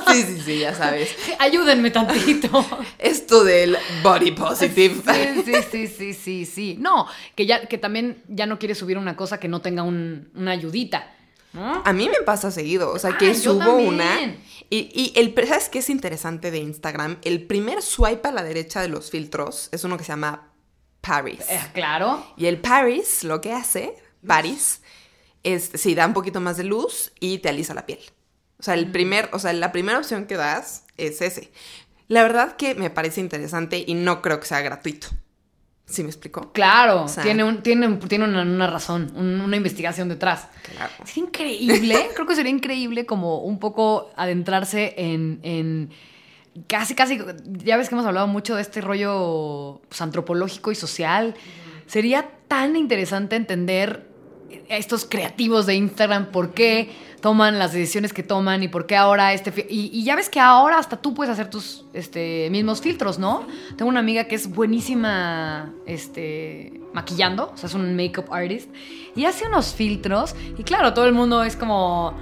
Sí, 0.10 0.24
sí, 0.24 0.42
sí, 0.46 0.60
ya 0.60 0.74
sabes. 0.74 1.14
Ayúdenme 1.40 1.92
tantito. 1.92 2.66
Esto 2.98 3.44
del 3.44 3.76
body 4.02 4.32
positive. 4.32 4.96
Sí, 5.06 5.44
sí, 5.44 5.54
sí, 5.70 5.88
sí, 5.88 6.14
sí, 6.14 6.46
sí. 6.46 6.78
No, 6.80 7.06
que 7.36 7.46
ya, 7.46 7.66
que 7.66 7.78
también 7.78 8.24
ya 8.30 8.46
no 8.46 8.58
quieres 8.58 8.78
subir 8.78 8.98
una 8.98 9.18
cosa 9.18 9.42
que 9.42 9.50
no 9.50 9.60
tenga 9.60 9.84
un- 9.84 10.30
una 10.36 10.52
ayudita. 10.52 11.12
¿No? 11.58 11.82
A 11.86 11.94
mí 11.94 12.08
me 12.08 12.24
pasa 12.26 12.52
seguido, 12.52 12.92
o 12.94 13.00
sea, 13.00 13.18
que 13.18 13.32
Ah, 13.32 13.36
subo 13.36 13.74
una 13.76 14.36
y, 14.70 14.78
y 14.94 15.14
el, 15.20 15.34
¿sabes 15.48 15.70
qué 15.70 15.80
es 15.80 15.90
interesante 15.90 16.52
de 16.52 16.60
Instagram? 16.60 17.18
El 17.24 17.46
primer 17.48 17.82
swipe 17.82 18.28
a 18.28 18.32
la 18.32 18.44
derecha 18.44 18.82
de 18.82 18.88
los 18.90 19.10
filtros 19.12 19.70
es 19.72 19.84
uno 19.84 19.98
que 19.98 20.04
se 20.04 20.10
llama 20.10 20.52
Paris. 21.02 21.42
Eh, 21.50 21.60
claro. 21.74 22.26
Y 22.38 22.46
el 22.48 22.60
Paris 22.60 23.24
lo 23.24 23.40
que 23.42 23.54
hace, 23.54 23.96
Paris, 24.26 24.82
es, 25.44 25.72
sí, 25.76 25.96
da 25.96 26.06
un 26.06 26.14
poquito 26.14 26.42
más 26.42 26.58
de 26.58 26.64
luz 26.66 27.12
y 27.20 27.40
te 27.40 27.50
alisa 27.50 27.74
la 27.74 27.86
piel. 27.86 28.00
O 28.60 28.64
sea, 28.64 28.76
Mm. 28.76 28.80
el 28.80 28.92
primer, 28.92 29.30
o 29.34 29.40
sea, 29.40 29.54
la 29.54 29.72
primera 29.72 29.98
opción 30.00 30.26
que 30.26 30.36
das 30.36 30.84
es 30.98 31.22
ese. 31.22 31.52
La 32.10 32.24
verdad 32.24 32.56
que 32.58 32.74
me 32.76 32.90
parece 32.90 33.22
interesante 33.22 33.84
y 33.86 33.94
no 33.94 34.22
creo 34.22 34.40
que 34.40 34.46
sea 34.48 34.62
gratuito. 34.62 35.08
¿Sí 35.90 36.04
me 36.04 36.10
explico? 36.10 36.52
Claro, 36.52 37.04
O 37.04 37.08
sea- 37.08 37.24
tiene, 37.24 37.44
un, 37.46 37.64
tiene, 37.64 37.88
tiene 38.10 38.26
una, 38.26 38.42
una 38.42 38.68
razón, 38.68 39.10
un- 39.16 39.40
una 39.40 39.56
investigación 39.56 40.10
detrás. 40.10 40.48
Claro. 40.76 40.92
Sería 41.06 41.24
increíble, 41.24 42.10
creo 42.14 42.28
que 42.28 42.36
sería 42.36 42.52
increíble 42.52 43.06
como 43.06 43.40
un 43.40 43.58
poco 43.58 44.12
adentrarse 44.18 44.94
en, 44.98 45.40
en 45.44 45.90
casi, 46.68 46.94
casi, 46.94 47.20
ya 47.64 47.78
ves 47.78 47.88
que 47.88 47.96
hemos 47.96 48.06
hablado 48.06 48.28
mucho 48.28 48.56
de 48.56 48.64
este 48.64 48.82
rollo 48.82 49.80
pues, 49.88 50.02
antropológico 50.02 50.72
y 50.72 50.76
social. 50.76 51.36
Sería 51.86 52.30
tan 52.50 52.76
interesante 52.76 53.38
entender 53.38 54.07
estos 54.70 55.06
creativos 55.06 55.66
de 55.66 55.76
Instagram 55.76 56.28
por 56.32 56.54
qué 56.54 56.90
toman 57.22 57.58
las 57.58 57.74
decisiones 57.74 58.14
que 58.14 58.24
toman 58.24 58.62
y 58.64 58.68
por 58.68 58.86
qué 58.86 58.96
ahora 58.96 59.34
este... 59.34 59.66
Y, 59.70 59.90
y 59.92 60.04
ya 60.04 60.16
ves 60.16 60.30
que 60.30 60.40
ahora 60.40 60.78
hasta 60.78 60.98
tú 60.98 61.14
puedes 61.14 61.32
hacer 61.32 61.50
tus 61.50 61.86
este, 61.94 62.50
mismos 62.52 62.82
filtros, 62.82 63.18
¿no? 63.18 63.48
Tengo 63.76 63.90
una 63.90 64.00
amiga 64.00 64.26
que 64.26 64.36
es 64.36 64.50
buenísima 64.52 65.74
este, 65.86 66.80
maquillando, 66.94 67.52
o 67.54 67.58
sea, 67.58 67.68
es 67.68 67.74
un 67.74 67.96
makeup 67.96 68.32
artist, 68.32 68.70
y 69.16 69.26
hace 69.26 69.48
unos 69.48 69.74
filtros 69.74 70.36
y 70.58 70.64
claro, 70.64 70.94
todo 70.94 71.06
el 71.06 71.14
mundo 71.14 71.44
es 71.44 71.56
como... 71.56 72.14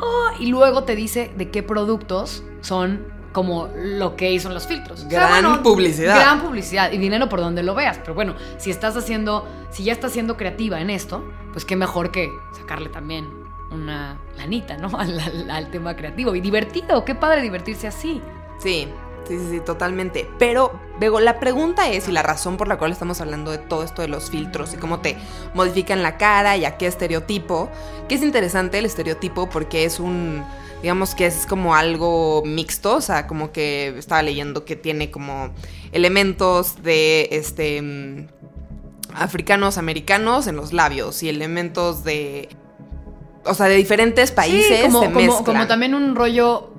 "Oh", 0.00 0.28
y 0.38 0.46
luego 0.46 0.84
te 0.84 0.94
dice 0.94 1.30
de 1.36 1.50
qué 1.50 1.62
productos 1.62 2.44
son 2.60 3.17
como 3.38 3.68
lo 3.76 4.16
que 4.16 4.32
hizo 4.32 4.48
en 4.48 4.54
los 4.54 4.66
filtros. 4.66 5.04
O 5.04 5.08
sea, 5.08 5.28
Gran 5.38 5.62
publicidad. 5.62 6.16
Gran 6.16 6.40
publicidad 6.40 6.90
y 6.90 6.98
dinero 6.98 7.28
por 7.28 7.38
donde 7.38 7.62
lo 7.62 7.72
veas. 7.76 7.98
Pero 7.98 8.14
bueno, 8.14 8.34
si 8.56 8.72
estás 8.72 8.96
haciendo, 8.96 9.46
si 9.70 9.84
ya 9.84 9.92
estás 9.92 10.10
siendo 10.10 10.36
creativa 10.36 10.80
en 10.80 10.90
esto, 10.90 11.22
pues 11.52 11.64
qué 11.64 11.76
mejor 11.76 12.10
que 12.10 12.28
sacarle 12.52 12.88
también 12.88 13.28
una 13.70 14.18
lanita, 14.36 14.76
¿no? 14.76 14.88
Al, 14.98 15.20
al- 15.20 15.50
al 15.52 15.70
tema 15.70 15.94
creativo. 15.94 16.34
Y 16.34 16.40
divertido, 16.40 17.04
qué 17.04 17.14
padre 17.14 17.42
divertirse 17.42 17.86
así. 17.86 18.20
Sí, 18.58 18.88
sí, 19.28 19.38
sí, 19.38 19.46
sí, 19.52 19.60
totalmente. 19.60 20.28
Pero, 20.40 20.72
Bego, 20.98 21.20
la 21.20 21.38
pregunta 21.38 21.88
es, 21.88 22.08
y 22.08 22.12
la 22.12 22.24
razón 22.24 22.56
por 22.56 22.66
la 22.66 22.76
cual 22.76 22.90
estamos 22.90 23.20
hablando 23.20 23.52
de 23.52 23.58
todo 23.58 23.84
esto 23.84 24.02
de 24.02 24.08
los 24.08 24.30
filtros 24.30 24.74
y 24.74 24.78
cómo 24.78 24.98
te 24.98 25.16
modifican 25.54 26.02
la 26.02 26.16
cara 26.16 26.56
y 26.56 26.64
a 26.64 26.76
qué 26.76 26.88
estereotipo, 26.88 27.70
que 28.08 28.16
es 28.16 28.22
interesante 28.22 28.78
el 28.80 28.84
estereotipo 28.86 29.48
porque 29.48 29.84
es 29.84 30.00
un, 30.00 30.44
digamos 30.82 31.14
que 31.14 31.26
es 31.26 31.44
como 31.46 31.74
algo 31.74 32.42
mixto, 32.44 32.96
o 32.96 33.00
sea, 33.00 33.26
como 33.26 33.50
que 33.52 33.88
estaba 33.98 34.22
leyendo 34.22 34.64
que 34.64 34.76
tiene 34.76 35.10
como 35.10 35.50
elementos 35.92 36.82
de, 36.82 37.28
este, 37.32 37.82
mm, 37.82 38.26
africanos, 39.14 39.78
americanos 39.78 40.46
en 40.46 40.56
los 40.56 40.72
labios 40.72 41.22
y 41.22 41.28
elementos 41.28 42.04
de... 42.04 42.48
O 43.44 43.54
sea, 43.54 43.66
de 43.66 43.76
diferentes 43.76 44.30
países 44.30 44.76
Sí, 44.78 44.82
como, 44.82 45.00
se 45.02 45.10
como- 45.12 45.44
como 45.44 45.66
también 45.66 45.94
un 45.94 46.14
rollo 46.14 46.70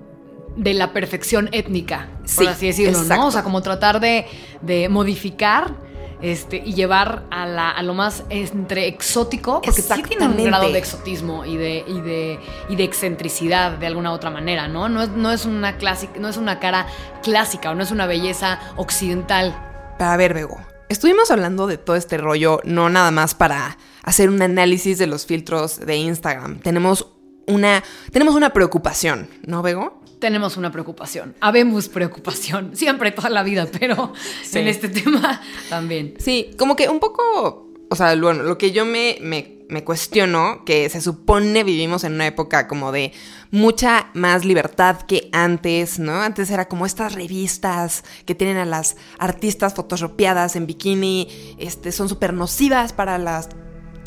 de 0.56 0.74
la 0.74 0.94
perfección 0.94 1.50
étnica, 1.51 2.10
Sí, 2.25 2.38
por 2.38 2.48
así 2.50 2.68
decirlo, 2.68 2.94
¿no? 2.98 3.01
exacto. 3.03 3.25
O 3.27 3.32
sea, 3.32 3.44
como 3.44 3.62
tratar 3.62 4.00
de, 4.00 4.25
de 4.62 4.88
modificar 4.89 5.74
este, 6.22 6.58
y 6.58 6.74
llevar 6.74 7.24
a, 7.32 7.46
la, 7.46 7.72
a 7.72 7.82
lo 7.84 7.94
más 7.94 8.24
entre 8.30 8.88
exótico, 8.88 9.62
porque 9.62 9.82
sí 9.82 10.04
tiene 10.04 10.28
un 10.28 10.44
grado 10.44 10.72
de 10.72 10.78
exotismo 10.78 11.46
y 11.46 11.58
de, 11.58 11.84
y 11.88 12.02
de, 12.02 12.40
y 12.70 12.76
de 12.76 12.84
excentricidad 12.84 13.72
de 13.72 13.88
alguna 13.88 14.12
otra 14.12 14.30
manera, 14.30 14.68
¿no? 14.68 14.90
No 14.90 15.04
es, 15.04 15.10
no 15.10 15.32
es 15.32 15.46
una 15.46 15.78
clásica, 15.78 16.20
no 16.20 16.28
es 16.28 16.38
una 16.38 16.60
cara 16.60 16.88
clásica 17.24 17.72
o 17.72 17.76
no 17.76 17.84
es 17.84 17.92
una 17.92 18.06
belleza 18.06 18.60
occidental. 18.76 19.56
Pero 19.98 20.10
a 20.10 20.18
ver, 20.18 20.34
Bego, 20.34 20.60
estuvimos 20.90 21.32
hablando 21.32 21.68
de 21.68 21.78
todo 21.78 21.96
este 21.96 22.18
rollo, 22.18 22.62
no 22.64 22.90
nada 22.90 23.12
más 23.12 23.36
para 23.36 23.78
hacer 24.04 24.30
un 24.30 24.42
análisis 24.42 24.98
de 24.98 25.08
los 25.08 25.26
filtros 25.26 25.80
de 25.80 25.96
Instagram. 25.98 26.60
Tenemos 26.60 27.08
una, 27.48 27.84
tenemos 28.12 28.36
una 28.36 28.52
preocupación, 28.52 29.30
¿no, 29.46 29.62
Bego? 29.62 29.99
Tenemos 30.20 30.58
una 30.58 30.72
preocupación. 30.72 31.36
Habemos 31.40 31.88
preocupación. 31.90 32.72
Siempre, 32.76 33.12
toda 33.12 33.30
la 33.30 33.44
vida, 33.44 33.68
pero 33.80 34.14
Sí. 34.44 34.60
en 34.60 34.68
este 34.68 34.90
tema 34.90 35.42
también. 35.70 36.14
Sí, 36.20 36.52
como 36.58 36.76
que 36.76 36.90
un 36.90 37.00
poco, 37.00 37.72
o 37.90 37.96
sea, 37.96 38.16
bueno, 38.16 38.44
lo 38.44 38.58
que 38.58 38.72
yo 38.72 38.86
me, 38.86 39.18
me, 39.22 39.60
me 39.70 39.84
cuestiono, 39.84 40.64
que 40.66 40.90
se 40.90 41.00
supone 41.00 41.64
vivimos 41.64 42.04
en 42.04 42.14
una 42.14 42.28
época 42.28 42.68
como 42.68 42.92
de 42.92 43.14
mucha 43.52 44.10
más 44.14 44.44
libertad 44.46 45.02
que 45.04 45.30
antes, 45.32 46.00
¿no? 46.00 46.22
Antes 46.22 46.52
era 46.52 46.68
como 46.68 46.86
estas 46.86 47.14
revistas 47.14 48.04
que 48.26 48.36
tienen 48.36 48.58
a 48.58 48.66
las 48.66 48.98
artistas 49.20 49.74
photoshopeadas 49.74 50.56
en 50.56 50.68
bikini, 50.68 51.56
este, 51.60 51.92
son 51.92 52.10
súper 52.10 52.34
nocivas 52.34 52.94
para 52.94 53.18
las 53.18 53.50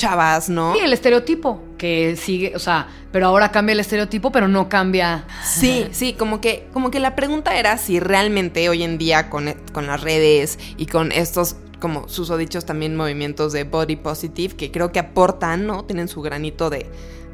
chavas, 0.03 0.49
¿no? 0.49 0.75
Sí, 0.75 0.81
el 0.81 0.93
estereotipo 0.93 1.63
que 1.79 2.17
sigue, 2.17 2.53
o 2.55 2.59
sea, 2.59 2.89
pero 3.13 3.27
ahora 3.27 3.51
cambia 3.51 3.73
el 3.73 3.81
estereotipo, 3.81 4.33
pero 4.33 4.49
no 4.49 4.69
cambia. 4.69 5.25
Sí, 5.45 5.87
sí, 5.93 6.13
como 6.15 6.41
que, 6.41 6.69
como 6.73 6.91
que 6.91 6.99
la 7.01 7.15
pregunta 7.15 7.57
era 7.59 7.79
si 7.79 8.01
realmente 8.01 8.69
hoy 8.69 8.83
en 8.83 8.99
día 8.99 9.31
con, 9.31 9.49
e, 9.49 9.57
con 9.73 9.87
las 9.87 10.01
redes 10.01 10.59
y 10.77 10.87
con 10.87 11.13
estos, 11.13 11.57
como 11.81 12.09
susodichos 12.09 12.65
también 12.65 12.97
movimientos 12.97 13.53
de 13.53 13.65
body 13.65 13.97
positive, 13.97 14.55
que 14.57 14.71
creo 14.71 14.93
que 14.93 14.99
aportan, 14.99 15.67
¿no? 15.67 15.85
Tienen 15.85 16.09
su 16.09 16.21
granito 16.23 16.71
de, 16.71 16.87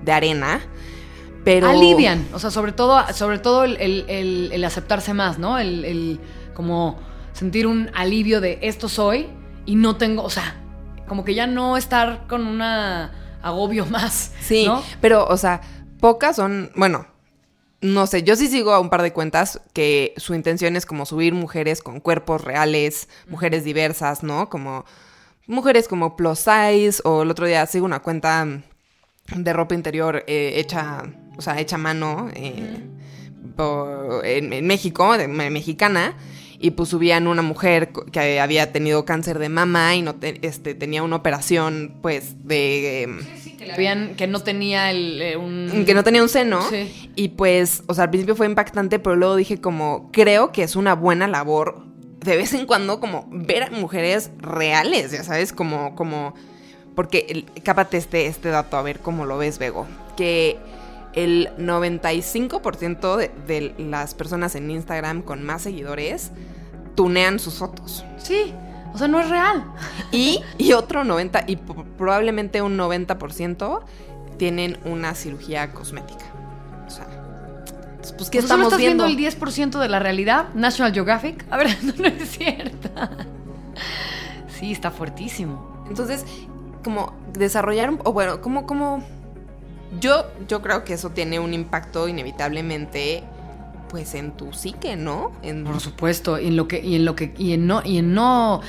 de 0.03 0.13
arena. 0.13 0.61
Pero. 1.45 1.69
Alivian, 1.69 2.27
o 2.33 2.39
sea, 2.39 2.51
sobre 2.51 2.73
todo, 2.73 3.03
sobre 3.15 3.39
todo 3.39 3.65
el, 3.65 3.77
el- 3.81 4.05
el- 4.09 4.51
el 4.53 4.65
aceptarse 4.65 5.15
más, 5.15 5.39
¿no? 5.39 5.59
El, 5.59 5.85
el 5.85 6.21
como 6.55 6.99
sentir 7.33 7.67
un 7.67 7.91
alivio 7.95 8.41
de 8.41 8.59
esto 8.63 8.89
soy 8.89 9.29
y 9.65 9.77
no 9.77 9.97
tengo, 9.97 10.23
o 10.25 10.31
sea, 10.31 10.57
como 11.09 11.25
que 11.25 11.35
ya 11.35 11.47
no 11.47 11.77
estar 11.77 12.27
con 12.29 12.47
una 12.47 13.13
agobio 13.43 13.87
más. 13.91 14.33
Sí, 14.41 14.67
¿no? 14.67 14.83
pero, 15.01 15.27
o 15.27 15.37
sea, 15.37 15.61
pocas 16.01 16.37
son. 16.37 16.71
Bueno, 16.77 17.07
no 17.81 18.07
sé, 18.07 18.23
yo 18.25 18.35
sí 18.37 18.49
sigo 18.49 18.73
a 18.73 18.81
un 18.81 18.91
par 18.91 19.03
de 19.03 19.13
cuentas 19.13 19.61
que 19.73 20.13
su 20.17 20.35
intención 20.35 20.75
es 20.77 20.85
como 20.87 21.07
subir 21.07 21.33
mujeres 21.35 21.81
con 21.83 22.01
cuerpos 22.01 22.43
reales, 22.43 23.09
mujeres 23.29 23.65
diversas, 23.65 24.23
¿no? 24.23 24.49
Como 24.49 24.85
mujeres 25.47 25.87
como 25.89 26.17
plus 26.17 26.41
size, 26.41 27.01
o 27.05 27.23
el 27.23 27.31
otro 27.31 27.47
día 27.47 27.65
sigo 27.67 27.87
una 27.87 28.01
cuenta 28.01 28.47
de 29.35 29.53
ropa 29.53 29.75
interior 29.75 30.25
eh, 30.27 30.55
hecha, 30.57 31.03
o 31.37 31.43
sea, 31.43 31.61
hecha 31.61 31.77
a 31.77 31.79
mano 31.79 32.29
eh, 32.35 32.81
por- 33.57 34.25
en, 34.27 34.53
en 34.53 34.67
México, 34.67 35.17
de, 35.17 35.29
me- 35.29 35.51
mexicana. 35.51 36.17
Y 36.61 36.73
pues 36.73 36.89
subían 36.89 37.27
una 37.27 37.43
mujer 37.43 37.91
que 38.11 38.41
había 38.41 38.73
tenido 38.73 39.05
cáncer 39.05 39.39
de 39.39 39.49
mama 39.49 39.95
y 39.95 40.03
no 40.03 40.17
este, 40.21 40.75
tenía 40.75 41.03
una 41.03 41.17
operación 41.17 41.99
pues 42.03 42.47
de... 42.47 43.03
Em, 43.03 43.21
sí, 43.41 43.53
que, 43.53 43.67
le 43.67 43.75
habían, 43.75 44.17
que 44.17 44.27
no 44.27 44.41
tenía 44.41 44.91
el, 44.91 45.23
eh, 45.23 45.37
un... 45.37 45.85
Que 45.87 45.95
no 45.95 46.03
tenía 46.03 46.23
un 46.23 46.29
seno. 46.29 46.61
Y 47.15 47.29
pues, 47.29 47.85
o 47.87 47.95
sea, 47.95 48.05
al 48.05 48.11
principio 48.11 48.35
fue 48.35 48.47
impactante, 48.47 48.99
pero 48.99 49.15
luego 49.15 49.37
dije 49.37 49.61
como, 49.61 50.11
creo 50.13 50.51
que 50.51 50.65
es 50.65 50.75
una 50.75 50.95
buena 50.95 51.29
labor 51.29 51.87
de 52.25 52.37
vez 52.37 52.53
en 52.53 52.67
cuando 52.67 53.01
como 53.01 53.29
ver 53.31 53.65
a 53.65 53.71
mujeres 53.71 54.31
reales, 54.39 55.13
ya 55.13 55.23
sabes, 55.23 55.53
como, 55.53 55.95
como, 55.95 56.35
porque, 56.95 57.45
cápate 57.63 57.97
este, 57.97 58.27
este 58.27 58.49
dato, 58.49 58.77
a 58.77 58.83
ver 58.83 58.99
cómo 58.99 59.25
lo 59.25 59.39
ves, 59.39 59.59
Bego, 59.59 59.87
que 60.17 60.59
el 61.19 61.51
95% 61.59 63.17
de, 63.17 63.31
de, 63.47 63.75
las 63.79 64.15
personas 64.15 64.55
en 64.55 64.71
Instagram 64.71 65.23
con 65.23 65.43
más 65.43 65.63
seguidores 65.63 66.31
tunean 66.95 67.41
sus 67.41 67.55
fotos. 67.55 68.05
Sí, 68.19 68.55
o 68.95 68.99
sea, 68.99 69.09
no 69.09 69.21
es 69.21 69.29
real. 69.29 69.65
Y, 70.13 70.41
y 70.59 70.75
otro 70.75 71.03
90, 71.03 71.45
y 71.49 71.57
probablemente 71.57 72.63
un 72.63 72.79
90% 72.79 73.81
tienen 74.37 74.79
una 74.85 75.15
cirugía 75.15 75.73
cosmética. 75.73 76.25
O 76.87 76.91
sea, 76.91 77.07
pues 78.17 78.31
¿qué 78.31 78.39
estamos 78.39 78.67
estás 78.67 78.79
viendo? 78.79 79.05
el 79.05 79.17
10% 79.17 79.81
de 79.81 79.89
la 79.89 79.99
realidad? 79.99 80.55
National 80.55 80.93
Geographic. 80.93 81.45
A 81.51 81.57
ver, 81.57 81.77
no, 81.83 81.95
no 81.99 82.07
es 82.07 82.31
cierto. 82.31 82.91
Sí, 84.57 84.71
está 84.71 84.93
fuertísimo. 84.93 85.85
Entonces, 85.89 86.25
como 86.85 87.13
desarrollar, 87.33 87.93
o 88.05 88.13
bueno, 88.13 88.41
como, 88.41 88.67
como 88.67 89.03
yo, 90.01 90.27
yo 90.49 90.63
creo 90.63 90.85
que 90.85 90.95
eso 90.95 91.11
tiene 91.11 91.39
un 91.39 91.55
impacto 91.55 92.09
inevitablemente 92.09 93.25
pues 93.89 94.15
en 94.15 94.33
tu 94.33 94.53
psique, 94.53 94.97
¿no? 94.97 95.33
Por 95.65 95.81
supuesto, 95.81 96.39
en 96.39 96.57
lo 96.57 96.69
que, 96.69 96.81
y 96.81 96.95
en 96.95 97.05
lo 97.05 97.17
que, 97.17 97.33
y 97.39 97.53
en 97.55 97.67
no, 97.67 97.83
y 97.85 97.99
en 97.99 98.15
no, 98.15 98.61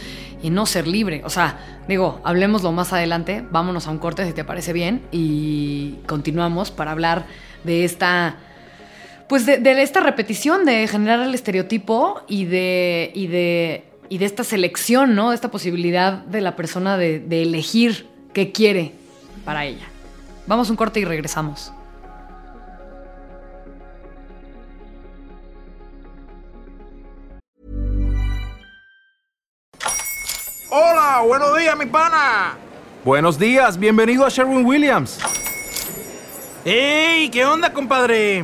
y 0.42 0.48
en 0.48 0.54
no 0.54 0.66
ser 0.66 0.88
libre. 0.88 1.22
O 1.26 1.30
sea, 1.30 1.60
digo, 1.88 2.22
hablemoslo 2.24 2.72
más 2.72 2.94
adelante, 2.94 3.44
vámonos 3.52 3.88
a 3.88 3.92
un 3.92 3.98
corte 3.98 4.26
si 4.26 4.34
te 4.34 4.44
parece 4.44 4.74
bien, 4.74 5.02
y 5.12 5.96
continuamos 6.08 6.72
para 6.72 6.92
hablar 6.92 7.26
de 7.64 7.84
esta. 7.84 8.38
Pues 9.28 9.46
de, 9.46 9.62
esta 9.84 10.00
repetición 10.00 10.66
de 10.66 10.88
generar 10.88 11.20
el 11.20 11.36
estereotipo 11.36 12.22
y 12.28 12.46
de. 12.46 13.12
y 13.14 13.28
de. 13.28 13.84
y 14.08 14.18
de 14.18 14.26
esta 14.26 14.44
selección, 14.44 15.16
¿no? 15.16 15.34
Esta 15.34 15.52
posibilidad 15.52 16.14
de 16.14 16.42
la 16.42 16.56
persona 16.56 16.98
de, 16.98 17.20
de 17.20 17.44
elegir 17.44 18.08
qué 18.34 18.52
quiere 18.52 18.94
para 19.46 19.66
ella. 19.66 19.88
Vamos 20.50 20.68
a 20.68 20.72
un 20.72 20.78
corte 20.78 21.00
y 21.00 21.06
regresamos. 21.06 21.72
Hola, 30.72 31.22
buenos 31.24 31.56
días, 31.56 31.78
mi 31.78 31.86
pana. 31.86 32.58
Buenos 33.06 33.38
días, 33.38 33.78
bienvenido 33.78 34.26
a 34.26 34.30
Sherwin 34.30 34.66
Williams. 34.66 35.20
¡Ey! 36.66 37.30
¿Qué 37.30 37.46
onda, 37.46 37.72
compadre? 37.72 38.44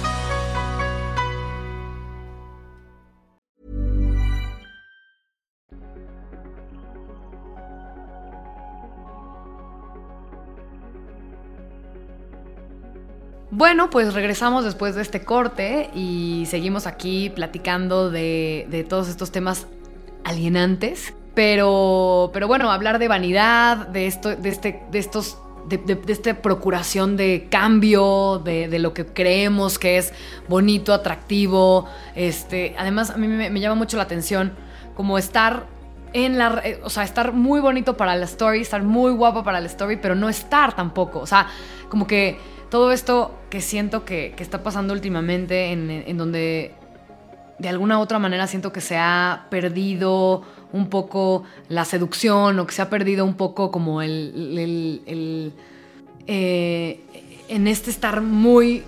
Bueno, 13.61 13.91
pues 13.91 14.15
regresamos 14.15 14.65
después 14.65 14.95
de 14.95 15.03
este 15.03 15.21
corte 15.21 15.91
y 15.93 16.45
seguimos 16.47 16.87
aquí 16.87 17.29
platicando 17.29 18.09
de, 18.09 18.87
todos 18.89 19.07
estos 19.07 19.31
temas 19.31 19.67
alienantes. 20.23 21.13
Pero, 21.35 22.31
pero 22.33 22.47
bueno, 22.47 22.71
hablar 22.71 22.97
de 22.97 23.07
vanidad, 23.07 23.85
de 23.89 24.07
esto, 24.07 24.35
de 24.35 24.49
este, 24.49 24.81
de 24.89 24.97
estos, 24.97 25.37
de, 25.69 26.01
esta 26.07 26.41
procuración 26.41 27.17
de 27.17 27.49
cambio, 27.51 28.41
de, 28.43 28.79
lo 28.79 28.95
que 28.95 29.05
creemos 29.05 29.77
que 29.77 29.99
es 29.99 30.11
bonito, 30.49 30.91
atractivo. 30.91 31.87
Este, 32.15 32.73
además, 32.79 33.11
a 33.11 33.17
mí 33.17 33.27
me, 33.27 33.59
llama 33.59 33.75
mucho 33.75 33.95
la 33.95 34.03
atención 34.03 34.53
como 34.95 35.19
estar 35.19 35.67
en 36.13 36.39
la, 36.39 36.63
o 36.81 36.89
sea, 36.89 37.03
estar 37.03 37.31
muy 37.31 37.59
bonito 37.59 37.95
para 37.95 38.15
la 38.15 38.25
story, 38.25 38.61
estar 38.61 38.81
muy 38.81 39.11
guapo 39.11 39.43
para 39.43 39.59
la 39.59 39.67
story, 39.67 39.97
pero 39.97 40.15
no 40.15 40.29
estar 40.29 40.75
tampoco. 40.75 41.19
O 41.19 41.27
sea, 41.27 41.45
como 41.89 42.07
que 42.07 42.39
todo 42.71 42.93
esto 42.93 43.37
que 43.49 43.59
siento 43.59 44.05
que, 44.05 44.33
está 44.39 44.63
pasando 44.63 44.93
últimamente, 44.93 45.73
en, 45.73 46.17
donde 46.17 46.73
de 47.59 47.69
alguna 47.69 47.99
u 47.99 48.01
otra 48.01 48.17
manera 48.17 48.47
siento 48.47 48.71
que 48.71 48.79
se 48.79 48.97
ha 48.97 49.47
perdido 49.51 50.41
un 50.71 50.89
poco 50.89 51.43
la 51.67 51.83
seducción 51.83 52.57
o 52.57 52.65
que 52.65 52.73
se 52.73 52.81
ha 52.81 52.89
perdido 52.89 53.25
un 53.25 53.35
poco 53.35 53.71
como 53.71 54.01
el... 54.01 55.53
Eh, 56.27 56.99
en 57.49 57.67
este 57.67 57.89
estar 57.89 58.21
muy 58.21 58.83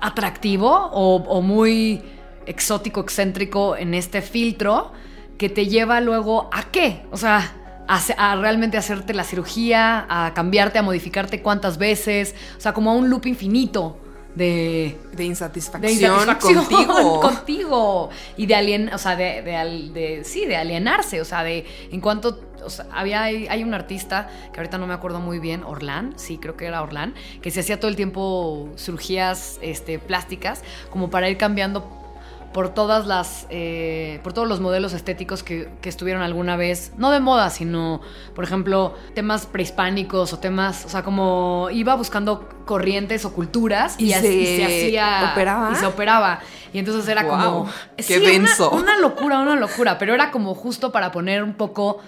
atractivo 0.00 0.70
o, 0.70 1.16
o 1.16 1.42
muy 1.42 2.00
exótico, 2.46 3.00
excéntrico 3.02 3.76
en 3.76 3.92
este 3.92 4.22
filtro 4.22 4.92
que 5.36 5.50
te 5.50 5.66
lleva 5.66 6.00
luego 6.00 6.48
a 6.50 6.62
qué? 6.70 7.02
O 7.10 7.18
sea, 7.18 7.59
a, 7.90 8.36
realmente 8.36 8.76
hacerte 8.76 9.14
la 9.14 9.24
cirugía, 9.24 10.06
a 10.08 10.32
cambiarte, 10.32 10.78
a 10.78 10.82
modificarte 10.82 11.42
cuántas 11.42 11.76
veces, 11.76 12.34
o 12.56 12.60
sea, 12.60 12.72
como 12.72 12.90
a 12.90 12.94
un 12.94 13.10
loop 13.10 13.26
infinito. 13.26 13.96
De, 14.34 14.96
de, 15.16 15.24
insatisfacción, 15.24 16.24
contigo. 16.40 17.20
contigo. 17.20 18.10
Y 18.36 18.46
de 18.46 18.54
alien, 18.54 18.94
o 18.94 18.98
sea, 18.98 19.16
de, 19.16 19.42
de, 19.42 20.22
sí, 20.22 20.46
de 20.46 20.56
alienarse. 20.56 21.20
O 21.20 21.24
sea, 21.24 21.42
de 21.42 21.66
en 21.90 22.00
cuanto. 22.00 22.38
O 22.64 22.70
sea, 22.70 22.86
había, 22.92 23.22
hay 23.22 23.64
un 23.64 23.74
artista 23.74 24.30
que 24.52 24.60
ahorita 24.60 24.78
no 24.78 24.86
me 24.86 24.94
acuerdo 24.94 25.18
muy 25.18 25.40
bien, 25.40 25.64
Orlán, 25.64 26.12
sí, 26.16 26.38
creo 26.38 26.56
que 26.56 26.66
era 26.66 26.80
Orlán, 26.80 27.14
que 27.42 27.50
se 27.50 27.58
hacía 27.58 27.80
todo 27.80 27.90
el 27.90 27.96
tiempo 27.96 28.68
cirugías 28.76 29.58
este, 29.62 29.98
plásticas 29.98 30.62
como 30.90 31.10
para 31.10 31.28
ir 31.28 31.36
cambiando 31.36 31.99
por 32.52 32.74
todas 32.74 33.06
las 33.06 33.46
eh, 33.50 34.18
por 34.22 34.32
todos 34.32 34.48
los 34.48 34.60
modelos 34.60 34.92
estéticos 34.92 35.42
que, 35.42 35.68
estuvieron 35.84 36.22
alguna 36.22 36.56
vez 36.56 36.92
no 36.96 37.10
de 37.10 37.20
moda 37.20 37.50
sino 37.50 38.00
por 38.34 38.44
ejemplo 38.44 38.94
temas 39.14 39.46
prehispánicos 39.46 40.32
o 40.32 40.38
temas 40.38 40.84
o 40.84 40.88
sea 40.88 41.02
como 41.02 41.68
iba 41.72 41.94
buscando 41.94 42.48
corrientes 42.64 43.24
o 43.24 43.32
culturas 43.32 43.94
y, 43.98 44.12
así 44.12 44.46
se, 44.46 44.64
hacía 44.64 45.30
operaba 45.32 45.72
y 45.72 45.76
se 45.76 45.86
operaba. 45.86 46.40
Y 46.72 46.78
entonces 46.78 47.08
era 47.08 47.26
como 47.26 47.68
qué 47.96 48.20
denso. 48.20 48.70
una, 48.70 48.96
locura 48.98 49.40
una 49.40 49.56
locura 49.56 49.98
pero 49.98 50.14
era 50.14 50.30
como 50.30 50.54
justo 50.54 50.92
para 50.92 51.10
poner 51.12 51.42
un 51.42 51.54
poco 51.54 51.98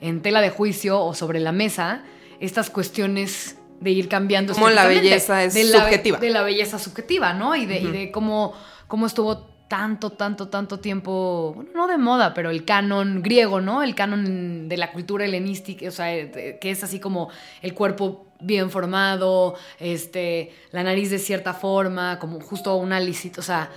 en 0.00 0.22
tela 0.22 0.40
de 0.40 0.50
juicio 0.50 1.00
o 1.00 1.14
sobre 1.14 1.40
la 1.40 1.52
mesa 1.52 2.02
estas 2.40 2.70
cuestiones 2.70 3.56
de 3.80 3.90
ir 3.90 4.08
cambiando 4.08 4.52
como 4.54 4.68
la 4.68 4.86
belleza 4.86 5.44
es 5.44 5.54
subjetiva. 5.54 6.18
de 6.18 6.30
la 6.30 6.42
belleza 6.42 6.78
subjetiva 6.78 7.32
no 7.32 7.56
y 7.56 7.66
de, 7.66 7.80
y 7.80 7.86
de 7.86 8.10
cómo 8.10 8.54
cómo 8.88 9.06
estuvo 9.06 9.59
tanto, 9.70 10.10
tanto, 10.10 10.48
tanto 10.48 10.80
tiempo, 10.80 11.52
bueno, 11.54 11.70
no 11.72 11.86
de 11.86 11.96
moda, 11.96 12.34
pero 12.34 12.50
el 12.50 12.64
canon 12.64 13.22
griego, 13.22 13.60
¿no? 13.60 13.84
El 13.84 13.94
canon 13.94 14.68
de 14.68 14.76
la 14.76 14.90
cultura 14.90 15.24
helenística, 15.24 15.86
o 15.86 15.92
sea, 15.92 16.08
que 16.08 16.58
es 16.70 16.82
así 16.82 16.98
como 16.98 17.30
el 17.62 17.72
cuerpo 17.72 18.26
bien 18.40 18.68
formado, 18.68 19.54
este, 19.78 20.52
la 20.72 20.82
nariz 20.82 21.10
de 21.10 21.20
cierta 21.20 21.54
forma, 21.54 22.18
como 22.18 22.40
justo 22.40 22.74
una 22.74 22.98
licita, 22.98 23.38
o 23.38 23.44
sea, 23.44 23.70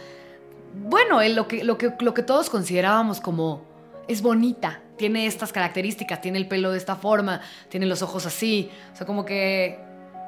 bueno, 0.74 1.22
lo, 1.30 1.48
que, 1.48 1.64
lo, 1.64 1.78
que, 1.78 1.94
lo 2.00 2.16
que 2.16 2.24
todos 2.24 2.50
considerábamos 2.50 3.22
como 3.22 3.64
es 4.08 4.24
bonita, 4.24 4.82
tiene 4.98 5.28
estas 5.28 5.54
características, 5.54 6.22
tiene 6.22 6.40
el 6.40 6.48
pelo 6.48 6.72
de 6.72 6.80
esta 6.80 6.96
forma, 6.96 7.40
tiene 7.70 7.86
los 7.86 8.02
ojos 8.02 8.26
así, 8.26 8.72
o 8.94 8.96
sea, 8.96 9.06
como 9.06 9.26
que 9.26 9.78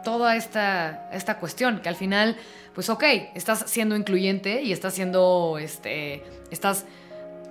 toda 0.06 0.38
esta, 0.38 1.10
esta 1.12 1.38
cuestión, 1.40 1.82
que 1.82 1.90
al 1.90 1.98
final 1.98 2.38
pues 2.76 2.90
ok, 2.90 3.04
estás 3.34 3.64
siendo 3.68 3.96
incluyente 3.96 4.62
y 4.62 4.74
estás 4.74 4.94
siendo, 4.94 5.58
este, 5.58 6.24
estás 6.52 6.84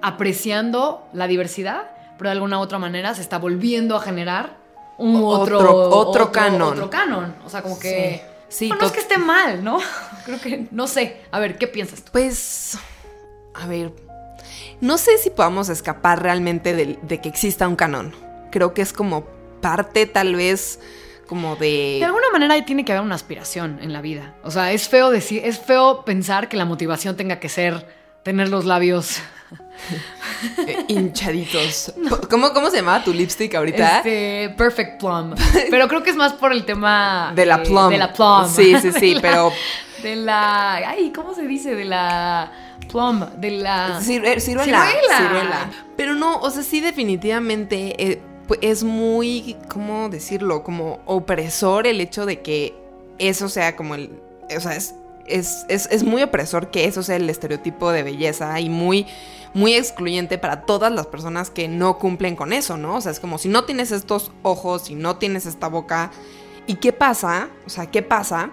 apreciando 0.03 1.09
la 1.15 1.27
diversidad, 1.27 1.91
pero 2.19 2.29
de 2.29 2.33
alguna 2.33 2.61
otra 2.61 2.79
manera 2.79 3.15
se 3.15 3.23
está 3.23 3.39
volviendo 3.39 3.97
a 3.97 4.01
generar 4.01 4.59
un 4.99 5.17
otro, 5.25 5.89
otro, 5.89 6.31
canon. 6.31 6.75
Otro 6.75 6.91
canon. 6.91 7.35
O 7.45 7.49
sea, 7.49 7.63
como 7.63 7.79
que... 7.81 8.23
Sí. 8.49 8.69
no 8.69 8.87
es 8.87 8.93
que 8.93 9.01
esté 9.01 9.17
mal, 9.19 9.65
¿no? 9.65 9.79
Creo 10.27 10.41
que, 10.41 10.69
no 10.71 10.87
sé. 10.87 11.23
A 11.33 11.41
ver, 11.41 11.57
¿qué 11.57 11.67
piensas 11.67 12.03
tú? 12.03 12.13
Pues, 12.13 12.79
a 13.55 13.67
ver, 13.67 13.93
no 14.81 14.99
sé 14.99 15.17
si 15.17 15.31
podamos 15.31 15.71
escapar 15.71 16.23
realmente 16.23 16.75
de, 16.75 16.99
de 17.01 17.21
que 17.21 17.31
exista 17.31 17.67
un 17.67 17.77
canon. 17.77 18.15
Creo 18.53 18.75
que 18.75 18.83
es 18.83 18.93
como 18.93 19.25
parte 19.63 20.05
tal 20.05 20.37
vez 20.37 20.79
como 21.27 21.57
de... 21.57 21.97
De 21.99 22.05
alguna 22.05 22.27
manera 22.33 22.65
tiene 22.65 22.85
que 22.85 22.93
haber 22.93 23.05
una 23.05 23.15
aspiración 23.15 23.79
en 23.83 23.93
la 23.93 24.01
vida. 24.01 24.35
O 24.43 24.51
sea, 24.51 24.73
es 24.73 24.89
feo 24.89 25.11
decir, 25.11 25.43
es 25.45 25.59
feo 25.59 26.05
pensar 26.05 26.49
que 26.49 26.57
la 26.57 26.65
motivación 26.65 27.17
tenga 27.17 27.41
que 27.41 27.49
ser 27.49 27.87
tener 28.23 28.49
los 28.49 28.65
labios 28.65 29.21
eh, 30.67 30.85
hinchaditos. 30.89 31.95
¿Cómo, 32.31 32.53
¿Cómo 32.53 32.71
se 32.71 32.79
llamaba 32.79 33.05
tu 33.05 33.13
lipstick 33.13 33.55
ahorita? 33.55 33.99
Este, 33.99 34.55
Perfect 34.57 35.01
Plum. 35.01 35.35
Pero 35.71 35.89
creo 35.89 36.03
que 36.03 36.11
es 36.11 36.17
más 36.17 36.33
por 36.33 36.53
el 36.53 36.65
tema 36.65 37.33
de 37.35 37.47
la 37.47 37.63
plum. 37.63 37.91
De 37.91 37.99
la 37.99 38.13
plum. 38.13 38.49
Sí, 38.49 38.75
sí, 38.81 38.93
sí, 38.99 39.17
pero 39.21 39.53
de 40.03 40.17
la 40.17 40.75
ay, 40.75 41.13
¿cómo 41.15 41.35
se 41.35 41.47
dice? 41.47 41.75
De 41.75 41.85
la 41.85 42.51
plum, 42.91 43.21
de 43.37 43.51
la 43.53 44.01
ciruela, 44.01 44.41
ciruela. 44.41 45.71
Pero 45.97 46.15
no, 46.15 46.39
o 46.39 46.51
sea, 46.51 46.63
sí 46.63 46.81
definitivamente 46.81 47.95
eh, 47.99 48.23
pues, 48.47 48.61
es 48.63 48.85
muy, 48.85 49.57
¿cómo 49.69 50.09
decirlo? 50.09 50.63
Como 50.63 51.01
opresor 51.07 51.87
el 51.87 52.01
hecho 52.01 52.27
de 52.27 52.43
que 52.43 52.75
eso 53.19 53.49
sea 53.49 53.77
como 53.77 53.95
el, 53.95 54.11
o 54.55 54.61
sea, 54.61 54.77
es 54.77 54.95
es, 55.27 55.65
es, 55.69 56.03
muy 56.03 56.23
opresor 56.23 56.71
que 56.71 56.85
eso 56.85 57.03
sea 57.03 57.17
el 57.17 57.29
estereotipo 57.31 57.91
de 57.91 58.03
belleza 58.03 58.59
y 58.61 58.69
muy, 58.69 59.07
muy 59.53 59.75
excluyente 59.75 60.39
para 60.39 60.63
todas 60.63 60.93
las 60.93 61.07
personas 61.07 61.51
que 61.51 61.69
no 61.69 61.99
cumplen 61.99 62.37
con 62.37 62.53
eso, 62.53 62.77
¿no? 62.77 62.97
O 62.97 63.01
sea, 63.01 63.13
es 63.13 63.21
como 63.21 63.39
si 63.39 63.49
no 63.49 63.65
tienes 63.65 63.91
estos 63.93 64.33
ojos, 64.43 64.83
si 64.83 64.95
no 64.95 65.17
tienes 65.17 65.47
esta 65.47 65.69
boca. 65.69 66.11
¿Y 66.67 66.77
qué 66.77 66.93
pasa? 66.93 67.49
O 67.67 67.71
sea, 67.71 67.91
¿qué 67.91 68.03
pasa? 68.03 68.51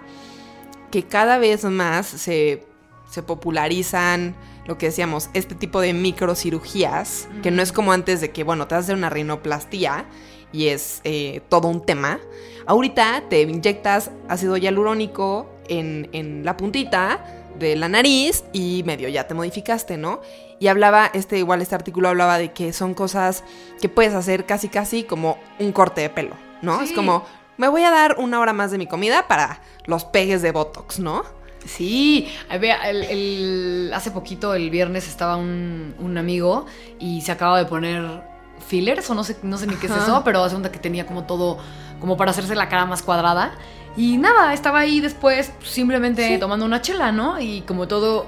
Que 0.90 1.04
cada 1.04 1.38
vez 1.38 1.64
más 1.64 2.06
se, 2.06 2.64
se 3.10 3.22
popularizan 3.22 4.34
lo 4.66 4.78
que 4.78 4.86
decíamos, 4.86 5.28
este 5.34 5.54
tipo 5.54 5.80
de 5.80 5.92
microcirugías, 5.92 7.28
que 7.42 7.50
no 7.50 7.62
es 7.62 7.72
como 7.72 7.92
antes 7.92 8.20
de 8.20 8.30
que, 8.30 8.44
bueno, 8.44 8.68
te 8.68 8.76
haces 8.76 8.94
una 8.94 9.10
rinoplastía 9.10 10.06
y 10.52 10.68
es 10.68 11.00
eh, 11.04 11.40
todo 11.48 11.68
un 11.68 11.84
tema. 11.84 12.20
Ahorita 12.66 13.24
te 13.28 13.42
inyectas 13.42 14.10
ácido 14.28 14.56
hialurónico 14.56 15.48
en, 15.68 16.44
la 16.44 16.56
puntita 16.56 17.24
de 17.58 17.76
la 17.76 17.88
nariz 17.88 18.44
y 18.52 18.82
medio 18.84 19.08
ya 19.08 19.26
te 19.26 19.34
modificaste, 19.34 19.96
¿no? 19.96 20.20
Y 20.58 20.68
hablaba, 20.68 21.10
este 21.12 21.38
igual 21.38 21.60
este 21.60 21.74
artículo 21.74 22.08
hablaba 22.08 22.38
de 22.38 22.52
que 22.52 22.72
son 22.72 22.94
cosas 22.94 23.42
que 23.80 23.88
puedes 23.88 24.14
hacer 24.14 24.46
casi 24.46 24.68
casi 24.68 25.02
como 25.04 25.38
un 25.58 25.72
corte 25.72 26.02
de 26.02 26.10
pelo, 26.10 26.36
¿no? 26.60 26.80
Es 26.80 26.92
como, 26.92 27.24
me 27.56 27.68
voy 27.68 27.82
a 27.82 27.90
dar 27.90 28.16
una 28.18 28.38
hora 28.40 28.52
más 28.52 28.70
de 28.70 28.78
mi 28.78 28.86
comida 28.86 29.26
para 29.28 29.60
los 29.86 30.04
pegues 30.04 30.40
de 30.42 30.52
Botox, 30.52 30.98
¿no? 30.98 31.24
Sí, 31.64 32.28
el, 32.50 33.90
hace 33.94 34.10
poquito, 34.10 34.54
el 34.54 34.70
viernes, 34.70 35.08
estaba 35.08 35.36
un, 35.36 35.94
un, 35.98 36.18
amigo 36.18 36.66
y 36.98 37.20
se 37.20 37.32
acaba 37.32 37.58
de 37.58 37.66
poner 37.66 38.22
fillers 38.66 39.08
o 39.10 39.14
no 39.14 39.24
sé, 39.24 39.36
no 39.42 39.58
sé 39.58 39.66
ni 39.66 39.74
qué 39.76 39.86
es 39.86 39.92
eso, 39.92 40.22
pero 40.24 40.42
hace 40.42 40.56
que 40.70 40.78
tenía 40.78 41.06
como 41.06 41.24
todo, 41.24 41.58
como 42.00 42.16
para 42.16 42.30
hacerse 42.30 42.54
la 42.54 42.68
cara 42.68 42.86
más 42.86 43.02
cuadrada. 43.02 43.52
Y 43.94 44.16
nada, 44.16 44.54
estaba 44.54 44.78
ahí 44.78 45.00
después 45.00 45.52
simplemente 45.62 46.38
tomando 46.38 46.64
una 46.64 46.80
chela, 46.80 47.12
¿no? 47.12 47.38
Y 47.38 47.60
como 47.62 47.86
todo... 47.86 48.26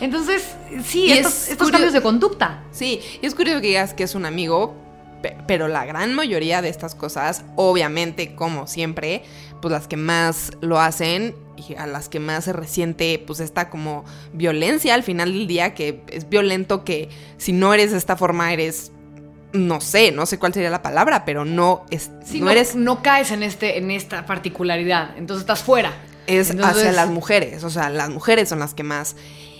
Entonces, 0.00 0.54
sí, 0.84 1.10
estos, 1.10 1.48
estos 1.48 1.70
cambios 1.72 1.92
de 1.92 2.00
conducta. 2.00 2.62
Sí, 2.70 3.00
y 3.20 3.26
es 3.26 3.34
curioso 3.34 3.60
que 3.60 3.68
digas 3.68 3.94
que 3.94 4.04
es 4.04 4.14
un 4.14 4.24
amigo, 4.24 4.76
pero 5.48 5.66
la 5.66 5.84
gran 5.84 6.14
mayoría 6.14 6.62
de 6.62 6.68
estas 6.68 6.94
cosas, 6.94 7.44
obviamente, 7.56 8.36
como 8.36 8.68
siempre, 8.68 9.24
pues 9.60 9.72
las 9.72 9.88
que 9.88 9.96
más 9.96 10.52
lo 10.60 10.78
hacen 10.78 11.34
y 11.56 11.74
a 11.74 11.86
las 11.86 12.08
que 12.08 12.20
más 12.20 12.44
se 12.44 12.52
resiente, 12.52 13.22
pues 13.26 13.40
esta 13.40 13.70
como 13.70 14.04
violencia 14.32 14.94
al 14.94 15.02
final 15.02 15.32
del 15.32 15.46
día, 15.46 15.74
que 15.74 16.02
es 16.08 16.28
violento 16.28 16.84
que 16.84 17.08
si 17.38 17.52
no 17.52 17.74
eres 17.74 17.92
de 17.92 17.98
esta 17.98 18.16
forma, 18.16 18.52
eres 18.52 18.92
no 19.52 19.80
sé, 19.80 20.12
no 20.12 20.26
sé 20.26 20.38
cuál 20.38 20.52
sería 20.52 20.70
la 20.70 20.82
palabra, 20.82 21.24
pero 21.24 21.44
no, 21.44 21.84
es, 21.90 22.10
no, 22.34 22.50
eres... 22.50 22.76
No 22.76 23.02
caes 23.02 23.30
en, 23.30 23.42
este, 23.42 23.78
en 23.78 23.90
esta 23.90 24.26
particularidad, 24.26 25.16
entonces 25.16 25.42
estás 25.42 25.62
fuera. 25.62 25.92
Es 26.26 26.50
hacia 26.50 26.92
las 26.92 27.08
mujeres, 27.08 27.64
o 27.64 27.70
sea, 27.70 27.88
las 27.90 28.10
mujeres 28.10 28.48
son 28.48 28.58
las 28.58 28.74
que 28.74 28.82
más... 28.82 29.16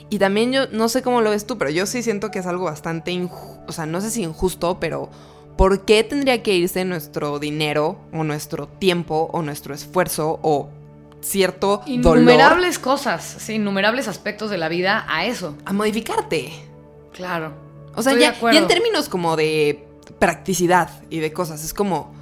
Y 0.08 0.18
también 0.18 0.52
yo, 0.52 0.68
no 0.68 0.88
sé 0.88 1.02
cómo 1.02 1.20
lo 1.20 1.30
ves 1.30 1.46
tú, 1.46 1.58
pero 1.58 1.70
yo 1.70 1.84
sí 1.86 2.02
siento 2.02 2.30
que 2.30 2.38
es 2.38 2.46
algo 2.46 2.64
bastante, 2.64 3.28
o 3.66 3.72
sea, 3.72 3.86
no 3.86 4.00
sé 4.00 4.10
si 4.10 4.22
injusto, 4.22 4.78
pero 4.78 5.10
¿por 5.56 5.84
qué 5.84 6.04
tendría 6.04 6.44
que 6.44 6.54
irse 6.54 6.84
nuestro 6.84 7.40
dinero 7.40 7.98
o 8.12 8.22
nuestro 8.22 8.68
tiempo 8.68 9.28
o 9.32 9.42
nuestro 9.42 9.74
esfuerzo 9.74 10.38
o 10.42 10.70
cierto 11.26 11.82
innumerables 11.86 12.78
cosas, 12.78 13.36
sí, 13.38 13.54
innumerables 13.54 14.08
aspectos 14.08 14.50
de 14.50 14.58
la 14.58 14.68
vida 14.68 15.04
a 15.08 15.26
eso, 15.26 15.56
a 15.64 15.72
modificarte? 15.72 16.52
Claro. 17.12 17.52
O 17.94 18.02
sea, 18.02 18.14
ya, 18.14 18.34
en 18.52 18.66
términos 18.66 19.08
como 19.08 19.36
de 19.36 19.86
practicidad 20.18 20.90
y 21.10 21.20
de 21.20 21.32
cosas, 21.32 21.64
es 21.64 21.72
como, 21.72 22.14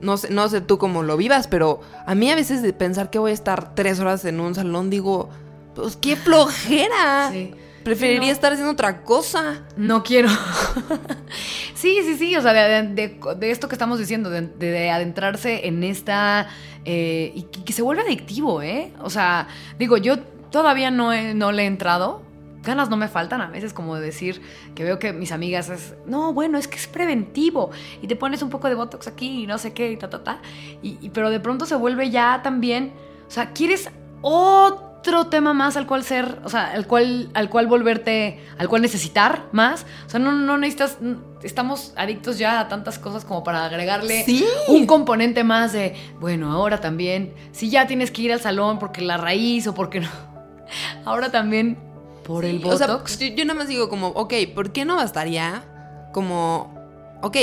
no 0.00 0.16
sé, 0.16 0.30
no 0.30 0.48
sé 0.48 0.60
tú 0.62 0.78
cómo 0.78 1.02
lo 1.02 1.16
vivas, 1.16 1.46
pero 1.46 1.80
a 2.06 2.14
mí 2.14 2.30
a 2.30 2.34
veces 2.34 2.62
de 2.62 2.72
pensar 2.72 3.10
que 3.10 3.18
voy 3.18 3.32
a 3.32 3.34
estar 3.34 3.74
tres 3.74 4.00
horas 4.00 4.24
en 4.24 4.40
un 4.40 4.54
salón, 4.54 4.88
digo, 4.88 5.28
pues 5.74 5.96
qué 5.96 6.16
flojera. 6.16 7.30
Sí. 7.30 7.54
Preferiría 7.82 8.30
estar 8.30 8.52
haciendo 8.52 8.72
otra 8.72 9.02
cosa. 9.02 9.62
No 9.76 10.02
quiero. 10.02 10.28
sí, 11.74 12.00
sí, 12.04 12.16
sí. 12.18 12.36
O 12.36 12.42
sea, 12.42 12.52
de, 12.52 13.18
esto 13.42 13.68
que 13.68 13.74
estamos 13.74 13.98
diciendo, 13.98 14.28
de, 14.28 14.90
adentrarse 14.90 15.66
en 15.66 15.82
esta. 15.82 16.48
Eh, 16.84 17.32
y 17.34 17.42
que, 17.42 17.72
se 17.72 17.82
vuelve 17.82 18.02
adictivo, 18.02 18.62
¿eh? 18.62 18.92
O 19.02 19.10
sea, 19.10 19.48
digo, 19.78 19.96
yo 19.96 20.18
todavía 20.50 20.90
no, 20.90 21.12
no 21.34 21.52
le 21.52 21.64
he 21.64 21.66
entrado 21.66 22.22
ganas 22.62 22.90
no 22.90 22.96
me 22.96 23.08
faltan 23.08 23.40
a 23.40 23.46
veces 23.46 23.72
como 23.72 23.96
de 23.96 24.02
decir 24.02 24.42
que 24.74 24.84
veo 24.84 24.98
que 24.98 25.12
mis 25.12 25.32
amigas 25.32 25.70
es, 25.70 25.94
no, 26.06 26.32
bueno, 26.32 26.58
es 26.58 26.68
que 26.68 26.76
es 26.76 26.86
preventivo 26.86 27.70
y 28.02 28.06
te 28.06 28.16
pones 28.16 28.42
un 28.42 28.50
poco 28.50 28.68
de 28.68 28.74
Botox 28.74 29.06
aquí 29.06 29.44
y 29.44 29.46
no 29.46 29.58
sé 29.58 29.72
qué 29.72 29.92
y 29.92 29.96
ta, 29.96 30.10
ta, 30.10 30.22
ta. 30.22 30.40
Y, 30.82 31.10
pero 31.10 31.30
de 31.30 31.40
pronto 31.40 31.66
se 31.66 31.74
vuelve 31.74 32.10
ya 32.10 32.40
también, 32.42 32.92
o 33.26 33.30
sea, 33.30 33.52
quieres 33.52 33.90
otro 34.20 35.28
tema 35.28 35.54
más 35.54 35.76
al 35.76 35.86
cual 35.86 36.04
ser, 36.04 36.40
o 36.44 36.48
sea, 36.48 36.72
al 36.72 36.86
cual, 36.86 37.30
al 37.34 37.48
cual 37.48 37.66
volverte, 37.66 38.40
al 38.58 38.68
cual 38.68 38.82
necesitar 38.82 39.46
más. 39.52 39.86
O 40.06 40.10
sea, 40.10 40.20
no, 40.20 40.32
no 40.32 40.58
necesitas, 40.58 40.98
estamos 41.42 41.92
adictos 41.96 42.38
ya 42.38 42.60
a 42.60 42.68
tantas 42.68 42.98
cosas 42.98 43.24
como 43.24 43.42
para 43.42 43.64
agregarle 43.64 44.24
un 44.68 44.86
componente 44.86 45.44
más 45.44 45.72
de, 45.72 45.94
bueno, 46.20 46.52
ahora 46.52 46.80
también, 46.80 47.34
si 47.52 47.70
ya 47.70 47.86
tienes 47.86 48.10
que 48.10 48.22
ir 48.22 48.32
al 48.32 48.40
salón 48.40 48.78
porque 48.78 49.00
la 49.00 49.16
raíz 49.16 49.66
o 49.66 49.74
porque 49.74 50.00
no, 50.00 50.08
ahora 51.04 51.30
también 51.30 51.78
por 52.24 52.44
el 52.44 52.58
Botox. 52.60 53.18
yo, 53.18 53.44
nada 53.44 53.58
más 53.58 53.68
digo 53.68 53.88
como, 53.88 54.08
ok, 54.08 54.34
¿por 54.54 54.72
qué 54.72 54.84
no 54.84 54.96
bastaría 54.96 55.64
como... 56.12 56.78
Ok, 57.22 57.36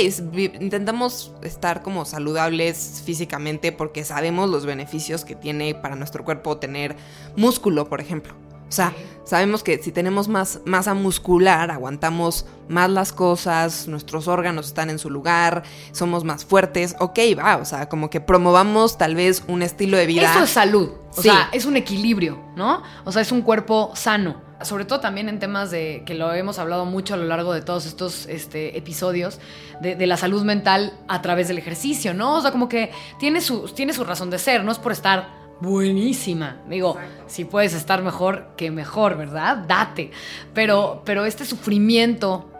intentamos 0.60 1.32
estar 1.42 1.82
como 1.82 2.04
saludables 2.04 3.02
físicamente 3.04 3.70
porque 3.70 4.02
sabemos 4.04 4.50
los 4.50 4.66
beneficios 4.66 5.24
que 5.24 5.36
tiene 5.36 5.72
para 5.76 5.94
nuestro 5.94 6.24
cuerpo 6.24 6.56
tener 6.56 6.96
músculo, 7.36 7.88
por 7.88 8.00
ejemplo. 8.00 8.34
O 8.68 8.72
sea, 8.72 8.92
sabemos 9.24 9.62
que 9.62 9.82
si 9.82 9.92
tenemos 9.92 10.28
más 10.28 10.60
masa 10.64 10.94
muscular, 10.94 11.70
aguantamos 11.70 12.46
más 12.68 12.90
las 12.90 13.12
cosas, 13.12 13.88
nuestros 13.88 14.28
órganos 14.28 14.66
están 14.66 14.90
en 14.90 14.98
su 14.98 15.10
lugar, 15.10 15.62
somos 15.92 16.24
más 16.24 16.44
fuertes. 16.44 16.96
Ok, 16.98 17.18
va, 17.38 17.56
o 17.56 17.64
sea, 17.64 17.88
como 17.88 18.10
que 18.10 18.20
promovamos 18.20 18.98
tal 18.98 19.14
vez 19.14 19.42
un 19.48 19.62
estilo 19.62 19.96
de 19.96 20.06
vida. 20.06 20.30
Eso 20.30 20.44
es 20.44 20.50
salud. 20.50 20.90
O 21.16 21.22
sea, 21.22 21.48
es 21.52 21.64
un 21.64 21.76
equilibrio, 21.76 22.38
¿no? 22.56 22.82
O 23.04 23.12
sea, 23.12 23.22
es 23.22 23.32
un 23.32 23.42
cuerpo 23.42 23.90
sano 23.94 24.48
sobre 24.62 24.84
todo 24.84 25.00
también 25.00 25.28
en 25.28 25.38
temas 25.38 25.70
de 25.70 26.02
que 26.04 26.14
lo 26.14 26.32
hemos 26.32 26.58
hablado 26.58 26.84
mucho 26.84 27.14
a 27.14 27.16
lo 27.16 27.24
largo 27.24 27.52
de 27.52 27.62
todos 27.62 27.86
estos 27.86 28.26
este, 28.26 28.76
episodios, 28.76 29.38
de, 29.80 30.06
la 30.06 30.16
salud 30.16 30.42
mental 30.42 30.92
a 31.06 31.22
través 31.22 31.48
del 31.48 31.58
ejercicio, 31.58 32.14
¿no? 32.14 32.36
O 32.36 32.40
sea, 32.40 32.50
como 32.50 32.68
que 32.68 32.90
tiene 33.18 33.40
su, 33.40 33.68
tiene 33.68 33.92
su 33.92 34.04
razón 34.04 34.30
de 34.30 34.38
ser, 34.38 34.64
no 34.64 34.72
es 34.72 34.78
por 34.78 34.92
estar 34.92 35.37
buenísima. 35.60 36.62
Digo, 36.68 36.96
si 37.26 37.44
puedes 37.44 37.74
estar 37.74 38.02
mejor, 38.02 38.48
que 38.56 38.70
mejor, 38.70 39.16
¿verdad? 39.16 39.58
Date. 39.58 40.10
Pero, 40.54 41.02
pero 41.04 41.24
este 41.24 41.44
sufrimiento 41.44 42.50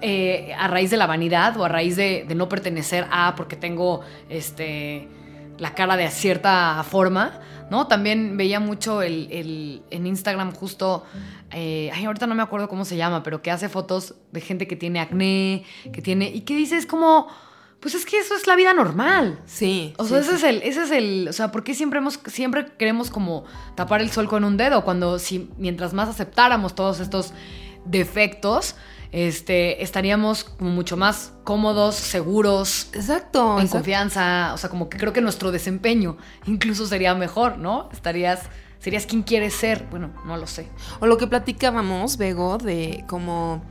eh, 0.00 0.52
a 0.56 0.68
raíz 0.68 0.90
de 0.90 0.96
la 0.96 1.06
vanidad 1.06 1.56
o 1.56 1.64
a 1.64 1.68
raíz 1.68 1.96
de, 1.96 2.24
de, 2.28 2.34
no 2.34 2.48
pertenecer 2.48 3.06
a 3.10 3.34
porque 3.34 3.56
tengo 3.56 4.02
este, 4.28 5.08
la 5.58 5.74
cara 5.74 5.96
de 5.96 6.08
cierta 6.10 6.82
forma, 6.84 7.40
¿no? 7.70 7.86
También 7.86 8.36
veía 8.36 8.60
mucho 8.60 9.02
el, 9.02 9.82
en 9.90 10.06
Instagram 10.06 10.52
justo, 10.54 11.04
eh, 11.50 11.90
ay, 11.92 12.04
ahorita 12.04 12.26
no 12.26 12.34
me 12.34 12.42
acuerdo 12.42 12.68
cómo 12.68 12.84
se 12.84 12.96
llama, 12.96 13.22
pero 13.22 13.42
que 13.42 13.50
hace 13.50 13.68
fotos 13.68 14.14
de 14.32 14.40
gente 14.40 14.66
que 14.66 14.76
tiene 14.76 15.00
acné, 15.00 15.64
que 15.92 16.00
tiene, 16.00 16.28
y 16.28 16.42
que 16.42 16.54
dice, 16.54 16.76
es 16.76 16.86
como, 16.86 17.28
pues 17.80 17.94
es 17.94 18.04
que 18.04 18.18
eso 18.18 18.34
es 18.34 18.46
la 18.46 18.56
vida 18.56 18.74
normal. 18.74 19.38
Sí. 19.46 19.94
O 19.98 20.04
sea, 20.04 20.18
ese 20.18 20.34
es 20.34 20.42
el, 20.42 20.62
ese 20.62 20.82
es 20.82 20.90
el, 20.90 21.28
o 21.28 21.32
sea, 21.32 21.52
¿por 21.52 21.62
qué 21.62 21.74
siempre, 21.74 21.98
hemos, 21.98 22.18
siempre 22.26 22.66
queremos 22.76 23.10
como 23.10 23.44
tapar 23.76 24.00
el 24.00 24.10
sol 24.10 24.28
con 24.28 24.42
un 24.42 24.56
dedo? 24.56 24.82
Cuando 24.82 25.18
si, 25.18 25.50
mientras 25.58 25.92
más 25.92 26.08
aceptáramos 26.08 26.74
todos 26.74 26.98
estos 26.98 27.32
defectos, 27.84 28.74
este, 29.12 29.82
estaríamos 29.82 30.42
como 30.44 30.70
mucho 30.70 30.96
más 30.96 31.32
cómodos, 31.44 31.94
seguros. 31.94 32.88
Exacto. 32.92 33.60
En 33.60 33.68
confianza. 33.68 34.52
O 34.54 34.58
sea, 34.58 34.70
como 34.70 34.88
que 34.88 34.98
creo 34.98 35.12
que 35.12 35.20
nuestro 35.20 35.52
desempeño 35.52 36.16
incluso 36.46 36.86
sería 36.86 37.14
mejor, 37.14 37.58
¿no? 37.58 37.88
Estarías. 37.92 38.40
Serías 38.80 39.06
quien 39.06 39.22
quieres 39.22 39.54
ser. 39.54 39.86
Bueno, 39.90 40.12
no 40.24 40.36
lo 40.36 40.46
sé. 40.46 40.68
O 41.00 41.06
lo 41.06 41.16
que 41.18 41.26
platicábamos, 41.26 42.16
Bego, 42.16 42.58
de 42.58 43.04
como 43.08 43.62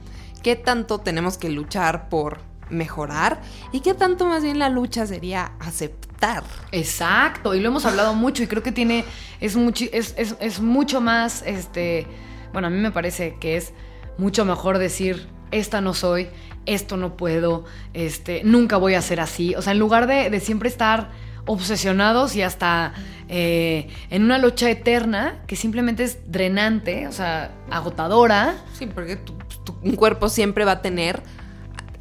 qué 0.44 0.58
tanto 0.58 1.00
tenemos 1.00 1.38
que 1.38 1.50
luchar 1.50 2.10
por 2.10 2.40
mejorar 2.70 3.42
y 3.72 3.82
qué 3.82 3.94
tanto 3.94 4.26
más 4.26 4.44
bien 4.44 4.60
la 4.60 4.70
lucha 4.70 5.06
sería 5.06 5.52
aceptar. 5.60 6.44
Exacto, 6.72 7.56
y 7.56 7.60
lo 7.60 7.70
hemos 7.70 7.86
hablado 7.86 8.14
mucho 8.16 8.44
y 8.44 8.48
creo 8.48 8.64
que 8.64 8.72
tiene, 8.72 9.06
es, 9.40 9.56
mucho, 9.56 9.86
es, 9.92 10.14
es, 10.18 10.36
es 10.40 10.60
mucho 10.60 11.02
más, 11.02 11.44
este, 11.46 12.08
bueno, 12.54 12.68
a 12.68 12.72
mí 12.72 12.80
me 12.80 12.92
parece 12.92 13.38
que 13.40 13.58
es 13.58 13.74
mucho 14.18 14.46
mejor 14.46 14.78
decir, 14.78 15.28
esta 15.52 15.82
no 15.82 15.94
soy, 15.94 16.30
esto 16.66 16.98
no 16.98 17.16
puedo, 17.18 17.66
este, 17.94 18.42
nunca 18.44 18.78
voy 18.78 18.96
a 18.96 19.02
ser 19.02 19.20
así. 19.20 19.56
O 19.56 19.62
sea, 19.62 19.74
en 19.74 19.80
lugar 19.80 20.08
de, 20.08 20.30
de 20.30 20.40
siempre 20.40 20.70
estar 20.70 21.10
obsesionados 21.46 22.36
y 22.36 22.42
hasta 22.42 22.94
eh, 23.30 23.88
en 24.10 24.24
una 24.24 24.38
lucha 24.38 24.70
eterna 24.70 25.42
que 25.48 25.56
simplemente 25.56 26.04
es 26.04 26.32
drenante, 26.32 27.08
o 27.08 27.12
sea, 27.12 27.52
agotadora. 27.72 28.56
Sí, 28.74 28.86
porque 28.86 29.16
tu, 29.16 29.34
tu 29.66 29.96
cuerpo 29.96 30.30
siempre 30.30 30.66
va 30.66 30.74
a 30.74 30.82
tener, 30.82 31.24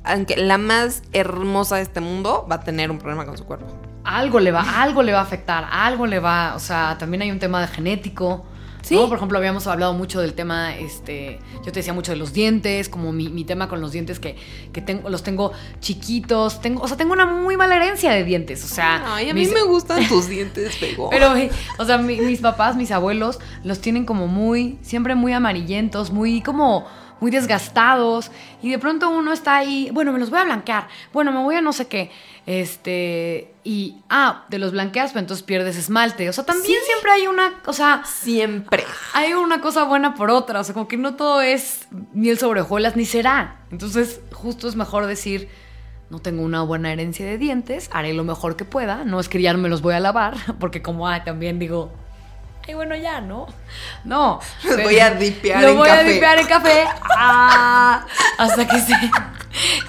aunque 0.07 0.37
la 0.37 0.59
más 0.59 1.03
hermosa 1.12 1.77
de 1.77 1.83
este 1.83 2.01
mundo 2.01 2.47
va 2.51 2.57
a 2.57 2.61
tener 2.61 2.90
un 2.90 2.99
problema 2.99 3.25
con 3.27 3.37
su 3.37 3.45
cuerpo. 3.45 3.66
Algo 4.05 4.38
le 4.40 4.53
va, 4.53 4.83
algo 4.83 5.03
le 5.03 5.12
va 5.12 5.19
a 5.19 5.23
afectar, 5.23 5.66
algo 5.71 6.07
le 6.07 6.21
va, 6.21 6.55
o 6.55 6.61
sea, 6.61 6.97
también 6.99 7.23
hay 7.23 7.31
un 7.31 7.38
tema 7.38 7.61
de 7.61 7.66
genético. 7.69 8.47
Sí. 8.83 8.95
¿no? 8.95 9.09
Por 9.09 9.16
ejemplo, 9.16 9.37
habíamos 9.38 9.66
hablado 9.66 9.95
mucho 9.95 10.21
del 10.21 10.35
tema, 10.35 10.77
este, 10.77 11.40
yo 11.57 11.73
te 11.73 11.81
decía 11.81 11.92
mucho 11.92 12.12
de 12.12 12.19
los 12.19 12.33
dientes, 12.33 12.88
como 12.88 13.11
mi, 13.11 13.29
mi 13.31 13.45
tema 13.45 13.66
con 13.69 13.81
los 13.81 13.90
dientes 13.90 14.21
que, 14.21 14.37
que 14.73 14.81
tengo, 14.81 15.09
los 15.11 15.25
tengo 15.25 15.51
chiquitos, 15.81 16.61
tengo, 16.61 16.83
o 16.83 16.87
sea, 16.88 16.97
tengo 16.97 17.12
una 17.12 17.27
muy 17.27 17.57
mala 17.57 17.75
herencia 17.75 18.12
de 18.12 18.23
dientes, 18.23 18.62
o 18.64 18.69
sea. 18.69 19.16
Ay, 19.16 19.31
a 19.31 19.35
mí 19.35 19.47
me 19.49 19.62
gustan 19.62 20.07
tus 20.07 20.29
dientes. 20.29 20.77
Pero, 21.11 21.35
o 21.79 21.85
sea, 21.85 21.99
mi- 21.99 22.21
mis 22.21 22.40
papás, 22.40 22.77
mis 22.77 22.92
abuelos, 22.92 23.40
los 23.64 23.81
tienen 23.81 24.05
como 24.05 24.29
muy, 24.29 24.79
siempre 24.83 25.16
muy 25.16 25.33
amarillentos, 25.33 26.12
muy 26.12 26.40
como, 26.42 26.87
muy 27.20 27.31
desgastados. 27.31 28.31
Y 28.62 28.70
de 28.70 28.79
pronto 28.79 29.09
uno 29.11 29.33
está 29.33 29.57
ahí, 29.57 29.90
bueno, 29.92 30.12
me 30.12 30.18
los 30.18 30.31
voy 30.31 30.40
a 30.40 30.44
blanquear, 30.44 30.88
bueno, 31.12 31.33
me 31.33 31.42
voy 31.42 31.57
a 31.57 31.61
no 31.61 31.72
sé 31.72 31.87
qué. 31.87 32.11
Este, 32.46 33.52
y, 33.64 33.96
ah, 34.09 34.44
de 34.48 34.59
los 34.59 34.70
blanqueas, 34.70 35.11
pero 35.11 35.20
entonces 35.20 35.44
pierdes 35.44 35.76
esmalte. 35.76 36.29
O 36.29 36.33
sea, 36.33 36.44
también 36.44 36.79
siempre 36.85 37.11
hay 37.11 37.26
una, 37.26 37.61
o 37.66 37.72
sea, 37.72 38.02
Siempre. 38.05 38.85
hay 39.14 39.35
una 39.35 39.61
cosa 39.61 39.83
buena 39.85 40.14
por 40.14 40.31
otra. 40.31 40.61
O 40.61 40.64
sea, 40.64 40.72
como 40.72 40.87
que 40.87 40.96
no 40.96 41.16
todo 41.16 41.42
es 41.42 41.88
miel 42.12 42.38
sobre 42.38 42.61
hojuelas, 42.61 42.96
ni 42.96 43.05
será. 43.05 43.61
Entonces, 43.72 44.20
justo 44.33 44.68
es 44.68 44.76
mejor 44.76 45.07
decir, 45.07 45.48
no 46.09 46.20
tengo 46.20 46.42
una 46.42 46.62
buena 46.62 46.92
herencia 46.92 47.26
de 47.26 47.37
dientes, 47.37 47.90
haré 47.92 48.14
lo 48.14 48.22
mejor 48.22 48.55
que 48.55 48.64
pueda. 48.64 49.05
No 49.05 49.18
es 49.18 49.29
que 49.29 49.42
ya 49.42 49.52
no 49.52 49.59
me 49.59 49.68
los 49.68 49.83
voy 49.83 49.94
a 49.94 50.00
lavar, 50.00 50.37
porque 50.61 50.83
como 50.83 51.09
ah, 51.09 51.24
también 51.24 51.59
digo, 51.59 51.90
ay, 52.66 52.74
bueno, 52.74 52.96
ya, 52.96 53.20
¿no? 53.20 53.46
No. 54.05 54.40
Los 54.64 54.83
voy 54.83 54.98
a 54.98 55.11
dipear 55.14 55.62
Lo 55.62 55.68
en 55.70 55.76
voy 55.76 55.88
café. 55.88 56.00
a 56.00 56.05
dipear 56.05 56.38
en 56.38 56.46
café. 56.46 56.85
Ah, 57.16 58.07
hasta 58.38 58.66
que 58.66 58.79
se... 58.81 58.94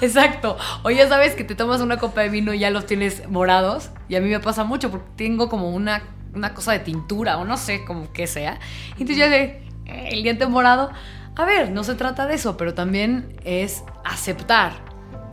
Exacto. 0.00 0.56
O 0.82 0.90
ya 0.90 1.08
sabes 1.08 1.34
que 1.34 1.44
te 1.44 1.54
tomas 1.54 1.80
una 1.80 1.98
copa 1.98 2.22
de 2.22 2.28
vino 2.28 2.54
y 2.54 2.60
ya 2.60 2.70
los 2.70 2.86
tienes 2.86 3.28
morados. 3.28 3.90
Y 4.08 4.16
a 4.16 4.20
mí 4.20 4.28
me 4.28 4.40
pasa 4.40 4.64
mucho 4.64 4.90
porque 4.90 5.06
tengo 5.16 5.48
como 5.48 5.70
una, 5.70 6.02
una 6.34 6.54
cosa 6.54 6.72
de 6.72 6.80
tintura 6.80 7.38
o 7.38 7.44
no 7.44 7.56
sé, 7.56 7.84
como 7.84 8.12
que 8.12 8.26
sea. 8.26 8.58
Y 8.96 9.02
entonces 9.02 9.16
ya 9.18 9.28
de 9.28 9.62
eh, 9.86 10.08
el 10.12 10.22
diente 10.22 10.46
morado. 10.46 10.90
A 11.36 11.44
ver, 11.44 11.70
no 11.70 11.84
se 11.84 11.94
trata 11.94 12.26
de 12.26 12.34
eso, 12.34 12.56
pero 12.56 12.74
también 12.74 13.36
es 13.44 13.84
aceptar, 14.04 14.72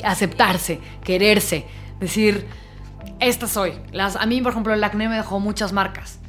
aceptarse, 0.03 0.79
quererse, 1.03 1.65
decir, 1.99 2.45
esta 3.19 3.47
soy. 3.47 3.73
Las, 3.91 4.15
a 4.15 4.25
mí, 4.27 4.39
por 4.41 4.51
ejemplo, 4.51 4.73
el 4.73 4.84
acné 4.84 5.10
me 5.10 5.15
dejó 5.15 5.39
muchas 5.39 5.73
marcas. 5.73 6.19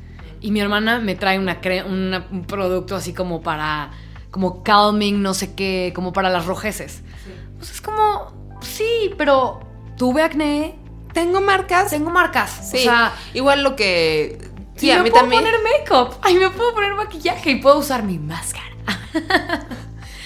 Y 0.40 0.51
mi 0.51 0.61
hermana 0.61 0.99
me 0.99 1.14
trae 1.14 1.38
una 1.38 1.61
cre- 1.61 1.85
una- 1.87 2.27
un 2.31 2.44
producto 2.46 2.94
así 2.96 3.12
como 3.12 3.40
para, 3.42 3.90
como 4.31 4.62
calming, 4.62 5.22
no 5.22 5.35
sé 5.35 5.55
qué, 5.55 5.92
como 5.94 6.12
para 6.12 6.31
las 6.31 6.46
rojeces. 6.46 7.03
Pues 7.59 7.70
es 7.70 7.81
como, 7.81 8.57
sí, 8.61 9.11
pero 9.16 9.61
tuve 9.96 10.22
acné, 10.22 10.79
Tengo 11.14 11.40
marcas. 11.40 11.90
tengo 11.90 12.11
marcas. 12.11 12.68
Sí. 12.70 12.77
O 12.77 12.81
sea, 12.81 13.12
igual 13.35 13.62
lo 13.62 13.75
que. 13.77 14.38
Sí, 14.77 14.88
y 14.88 14.90
a 14.90 14.99
me 14.99 15.05
mí 15.05 15.11
puedo 15.11 15.22
también. 15.22 15.42
poner 15.42 15.59
make-up, 15.62 16.18
ay, 16.20 16.35
me 16.37 16.51
puedo 16.51 16.75
poner 16.75 16.94
maquillaje 16.94 17.53
y 17.53 17.57
puedo 17.57 17.79
usar 17.79 18.03
mi 18.03 18.18
máscara. 18.18 18.66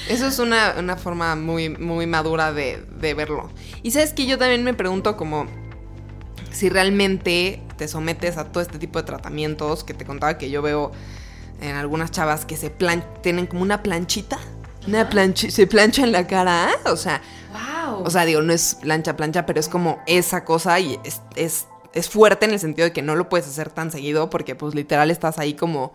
Eso 0.08 0.26
es 0.26 0.40
una, 0.40 0.74
una 0.76 0.96
forma 0.96 1.36
muy, 1.36 1.68
muy 1.68 2.06
madura 2.08 2.52
de, 2.52 2.84
de 2.98 3.14
verlo. 3.14 3.48
Y 3.84 3.92
sabes 3.92 4.12
que 4.12 4.26
yo 4.26 4.38
también 4.38 4.64
me 4.64 4.74
pregunto 4.74 5.16
como 5.16 5.46
si 6.52 6.68
realmente 6.68 7.62
te 7.76 7.88
sometes 7.88 8.36
a 8.36 8.44
todo 8.44 8.62
este 8.62 8.78
tipo 8.78 8.98
de 8.98 9.04
tratamientos 9.06 9.84
que 9.84 9.94
te 9.94 10.04
contaba 10.04 10.36
que 10.38 10.50
yo 10.50 10.62
veo 10.62 10.92
en 11.60 11.76
algunas 11.76 12.10
chavas 12.10 12.44
que 12.44 12.56
se 12.56 12.70
plan 12.70 13.04
tienen 13.22 13.46
como 13.46 13.62
una 13.62 13.82
planchita. 13.82 14.38
Una 14.86 15.08
plancha, 15.10 15.50
se 15.50 15.66
planchan 15.66 16.10
la 16.10 16.26
cara, 16.26 16.70
o 16.86 16.96
sea, 16.96 17.20
Wow. 17.52 18.04
o 18.04 18.10
sea, 18.10 18.24
digo, 18.24 18.40
no 18.42 18.52
es 18.52 18.76
plancha, 18.76 19.14
plancha, 19.16 19.44
pero 19.44 19.60
es 19.60 19.68
como 19.68 20.00
esa 20.06 20.44
cosa 20.44 20.78
y 20.80 20.98
es, 21.04 21.20
es, 21.36 21.66
es 21.92 22.08
fuerte 22.08 22.46
en 22.46 22.52
el 22.52 22.60
sentido 22.60 22.86
de 22.86 22.92
que 22.92 23.02
no 23.02 23.14
lo 23.16 23.28
puedes 23.28 23.46
hacer 23.46 23.68
tan 23.70 23.90
seguido 23.90 24.30
porque 24.30 24.54
pues 24.54 24.74
literal 24.74 25.10
estás 25.10 25.38
ahí 25.38 25.52
como 25.54 25.92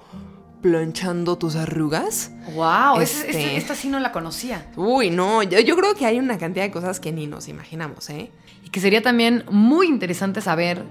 planchando 0.61 1.37
tus 1.37 1.55
arrugas. 1.55 2.31
wow, 2.53 2.99
Este- 2.99 3.57
esta 3.57 3.75
sí 3.75 3.87
no 3.89 3.99
la 3.99 4.11
conocía. 4.11 4.65
Uy, 4.75 5.09
no, 5.09 5.43
yo, 5.43 5.59
yo 5.59 5.75
creo 5.75 5.95
que 5.95 6.05
hay 6.05 6.19
una 6.19 6.37
cantidad 6.37 6.65
de 6.65 6.71
cosas 6.71 6.99
que 6.99 7.11
ni 7.11 7.27
nos 7.27 7.47
imaginamos, 7.47 8.09
¿eh? 8.09 8.31
Y 8.65 8.69
que 8.69 8.79
sería 8.81 9.01
también 9.01 9.45
muy 9.49 9.87
interesante 9.87 10.41
saber 10.41 10.83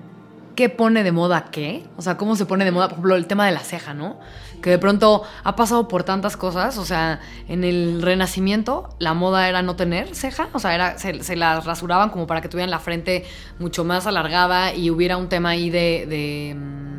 qué 0.54 0.68
pone 0.68 1.02
de 1.02 1.12
moda 1.12 1.46
qué. 1.50 1.84
O 1.96 2.02
sea, 2.02 2.16
cómo 2.16 2.36
se 2.36 2.46
pone 2.46 2.64
de 2.64 2.70
moda, 2.70 2.86
por 2.86 2.94
ejemplo, 2.94 3.16
el 3.16 3.26
tema 3.26 3.46
de 3.46 3.52
la 3.52 3.60
ceja, 3.60 3.94
¿no? 3.94 4.18
Que 4.62 4.70
de 4.70 4.78
pronto 4.78 5.24
ha 5.42 5.56
pasado 5.56 5.88
por 5.88 6.04
tantas 6.04 6.36
cosas. 6.36 6.78
O 6.78 6.84
sea, 6.84 7.20
en 7.48 7.64
el 7.64 8.00
Renacimiento 8.00 8.88
la 8.98 9.12
moda 9.12 9.48
era 9.48 9.62
no 9.62 9.76
tener 9.76 10.14
ceja. 10.14 10.48
O 10.52 10.58
sea, 10.58 10.74
era, 10.74 10.98
se, 10.98 11.22
se 11.22 11.36
la 11.36 11.60
rasuraban 11.60 12.10
como 12.10 12.26
para 12.26 12.40
que 12.40 12.48
tuvieran 12.48 12.70
la 12.70 12.78
frente 12.78 13.26
mucho 13.58 13.84
más 13.84 14.06
alargada 14.06 14.72
y 14.72 14.90
hubiera 14.90 15.16
un 15.16 15.28
tema 15.28 15.50
ahí 15.50 15.70
de... 15.70 16.06
de 16.08 16.54
mm, 16.56 16.94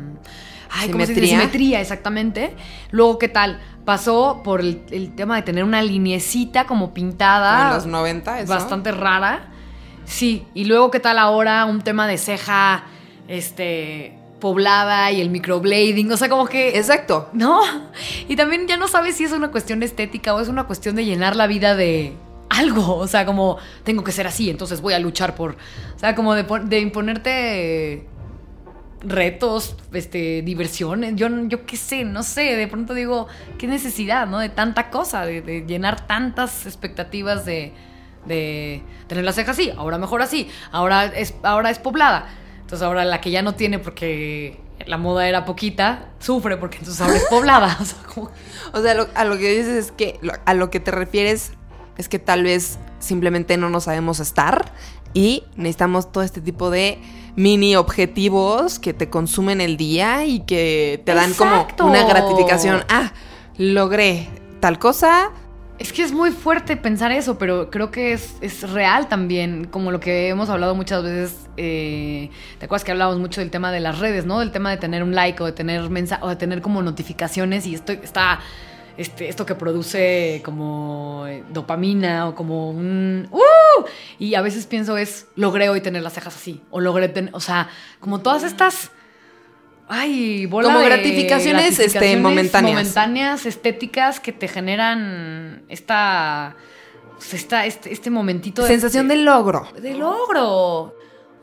Ay, 0.78 0.90
¿cómo 0.90 1.06
se 1.06 1.14
dice? 1.14 1.26
Simetría. 1.26 1.40
Simetría, 1.40 1.80
exactamente. 1.80 2.54
Luego, 2.90 3.18
¿qué 3.18 3.28
tal? 3.28 3.60
Pasó 3.86 4.42
por 4.44 4.60
el, 4.60 4.84
el 4.90 5.14
tema 5.14 5.36
de 5.36 5.42
tener 5.42 5.64
una 5.64 5.80
linecita 5.80 6.66
como 6.66 6.92
pintada. 6.92 7.56
Como 7.56 7.68
en 7.68 7.74
los 7.76 7.86
90, 7.86 8.40
eso. 8.40 8.52
Bastante 8.52 8.92
rara. 8.92 9.52
Sí, 10.06 10.46
y 10.54 10.64
luego 10.64 10.90
qué 10.90 11.00
tal 11.00 11.18
ahora 11.18 11.64
un 11.66 11.82
tema 11.82 12.06
de 12.06 12.16
ceja 12.16 12.84
este 13.28 14.14
poblada 14.40 15.10
y 15.12 15.20
el 15.20 15.30
microblading, 15.30 16.10
o 16.12 16.16
sea, 16.16 16.28
como 16.28 16.46
que 16.46 16.76
Exacto. 16.78 17.28
no. 17.32 17.60
Y 18.28 18.36
también 18.36 18.66
ya 18.68 18.76
no 18.76 18.86
sabes 18.88 19.16
si 19.16 19.24
es 19.24 19.32
una 19.32 19.50
cuestión 19.50 19.80
de 19.80 19.86
estética 19.86 20.34
o 20.34 20.40
es 20.40 20.48
una 20.48 20.64
cuestión 20.64 20.94
de 20.96 21.04
llenar 21.04 21.36
la 21.36 21.46
vida 21.46 21.74
de 21.74 22.12
algo, 22.48 22.96
o 22.96 23.06
sea, 23.08 23.26
como 23.26 23.56
tengo 23.82 24.04
que 24.04 24.12
ser 24.12 24.26
así, 24.26 24.48
entonces 24.48 24.80
voy 24.80 24.94
a 24.94 24.98
luchar 25.00 25.34
por, 25.34 25.52
o 25.52 25.98
sea, 25.98 26.14
como 26.14 26.34
de, 26.34 26.44
pon- 26.44 26.68
de 26.68 26.78
imponerte 26.80 28.06
retos, 29.02 29.76
este, 29.92 30.42
diversiones, 30.42 31.14
yo, 31.16 31.28
yo 31.48 31.66
qué 31.66 31.76
sé, 31.76 32.04
no 32.04 32.22
sé, 32.22 32.54
de 32.56 32.66
pronto 32.68 32.94
digo, 32.94 33.26
qué 33.58 33.66
necesidad, 33.66 34.26
¿no? 34.26 34.38
De 34.38 34.48
tanta 34.48 34.90
cosa, 34.90 35.26
de, 35.26 35.42
de 35.42 35.64
llenar 35.66 36.06
tantas 36.06 36.66
expectativas 36.66 37.44
de, 37.44 37.72
de 38.26 38.82
tener 39.06 39.24
las 39.24 39.34
cejas 39.36 39.56
así, 39.58 39.70
ahora 39.76 39.98
mejor 39.98 40.22
así, 40.22 40.48
ahora 40.72 41.06
es, 41.06 41.34
ahora 41.42 41.70
es 41.70 41.78
poblada. 41.78 42.26
Entonces 42.60 42.84
ahora 42.84 43.04
la 43.04 43.20
que 43.20 43.30
ya 43.30 43.42
no 43.42 43.54
tiene 43.54 43.78
porque 43.78 44.60
la 44.86 44.98
moda 44.98 45.28
era 45.28 45.44
poquita, 45.44 46.08
sufre 46.18 46.56
porque 46.56 46.78
entonces 46.78 47.00
ahora 47.00 47.16
es 47.16 47.24
poblada. 47.30 47.76
O 47.80 47.84
sea, 47.84 47.98
como- 48.14 48.30
O 48.72 48.82
sea, 48.82 48.94
lo- 48.94 49.06
a 49.14 49.24
lo 49.24 49.38
que 49.38 49.50
dices 49.56 49.86
es 49.86 49.92
que 49.92 50.18
lo- 50.22 50.32
a 50.44 50.54
lo 50.54 50.70
que 50.70 50.80
te 50.80 50.90
refieres 50.90 51.52
es 51.96 52.08
que 52.08 52.18
tal 52.18 52.42
vez 52.42 52.78
simplemente 52.98 53.56
no 53.56 53.70
nos 53.70 53.84
sabemos 53.84 54.18
estar 54.20 54.72
y 55.14 55.44
necesitamos 55.56 56.10
todo 56.12 56.24
este 56.24 56.40
tipo 56.40 56.68
de 56.70 56.98
mini 57.36 57.76
objetivos 57.76 58.78
que 58.78 58.92
te 58.92 59.08
consumen 59.08 59.60
el 59.60 59.76
día 59.76 60.24
y 60.24 60.40
que 60.40 61.00
te 61.06 61.14
dan 61.14 61.30
Exacto. 61.30 61.76
como 61.78 61.90
una 61.90 62.04
gratificación. 62.06 62.84
Ah, 62.88 63.12
logré 63.56 64.28
tal 64.60 64.78
cosa. 64.78 65.30
Es 65.78 65.92
que 65.92 66.02
es 66.02 66.12
muy 66.12 66.30
fuerte 66.30 66.76
pensar 66.76 67.12
eso, 67.12 67.36
pero 67.38 67.70
creo 67.70 67.90
que 67.90 68.14
es, 68.14 68.36
es 68.40 68.70
real 68.70 69.08
también, 69.08 69.66
como 69.66 69.92
lo 69.92 70.00
que 70.00 70.28
hemos 70.28 70.48
hablado 70.48 70.74
muchas 70.74 71.02
veces. 71.02 71.48
eh, 71.58 72.30
¿Te 72.58 72.64
acuerdas 72.64 72.82
que 72.82 72.92
hablamos 72.92 73.18
mucho 73.18 73.42
del 73.42 73.50
tema 73.50 73.70
de 73.70 73.80
las 73.80 73.98
redes, 73.98 74.24
no? 74.24 74.40
Del 74.40 74.52
tema 74.52 74.70
de 74.70 74.78
tener 74.78 75.02
un 75.02 75.14
like 75.14 75.42
o 75.42 75.46
de 75.46 75.52
tener 75.52 75.90
mensa 75.90 76.18
o 76.22 76.28
de 76.28 76.36
tener 76.36 76.62
como 76.62 76.80
notificaciones 76.82 77.66
y 77.66 77.74
esto 77.74 77.92
está. 77.92 78.40
Este, 78.96 79.28
esto 79.28 79.44
que 79.44 79.54
produce 79.54 80.40
como 80.42 81.26
eh, 81.28 81.44
dopamina 81.52 82.28
o 82.28 82.34
como 82.34 82.70
un 82.70 83.28
¡Uh! 83.30 83.84
y 84.18 84.36
a 84.36 84.40
veces 84.40 84.64
pienso 84.64 84.96
es 84.96 85.26
logré 85.36 85.68
hoy 85.68 85.82
tener 85.82 86.02
las 86.02 86.14
cejas 86.14 86.34
así 86.34 86.62
o 86.70 86.80
logré 86.80 87.10
tener 87.10 87.28
o 87.34 87.40
sea 87.40 87.68
como 88.00 88.22
todas 88.22 88.42
estas 88.42 88.90
ay 89.88 90.46
bola 90.46 90.68
Como 90.68 90.80
de 90.80 90.86
gratificaciones, 90.86 91.78
este, 91.78 92.16
momentáneas. 92.16 92.74
momentáneas 92.74 93.46
estéticas 93.46 94.20
que 94.20 94.32
te 94.32 94.48
generan 94.48 95.62
esta 95.68 96.56
pues, 97.14 97.34
esta 97.34 97.66
este, 97.66 97.92
este 97.92 98.10
momentito 98.10 98.62
de- 98.62 98.68
Sensación 98.68 99.08
de 99.08 99.16
logro. 99.16 99.68
de 99.80 99.94
logro. 99.94 100.94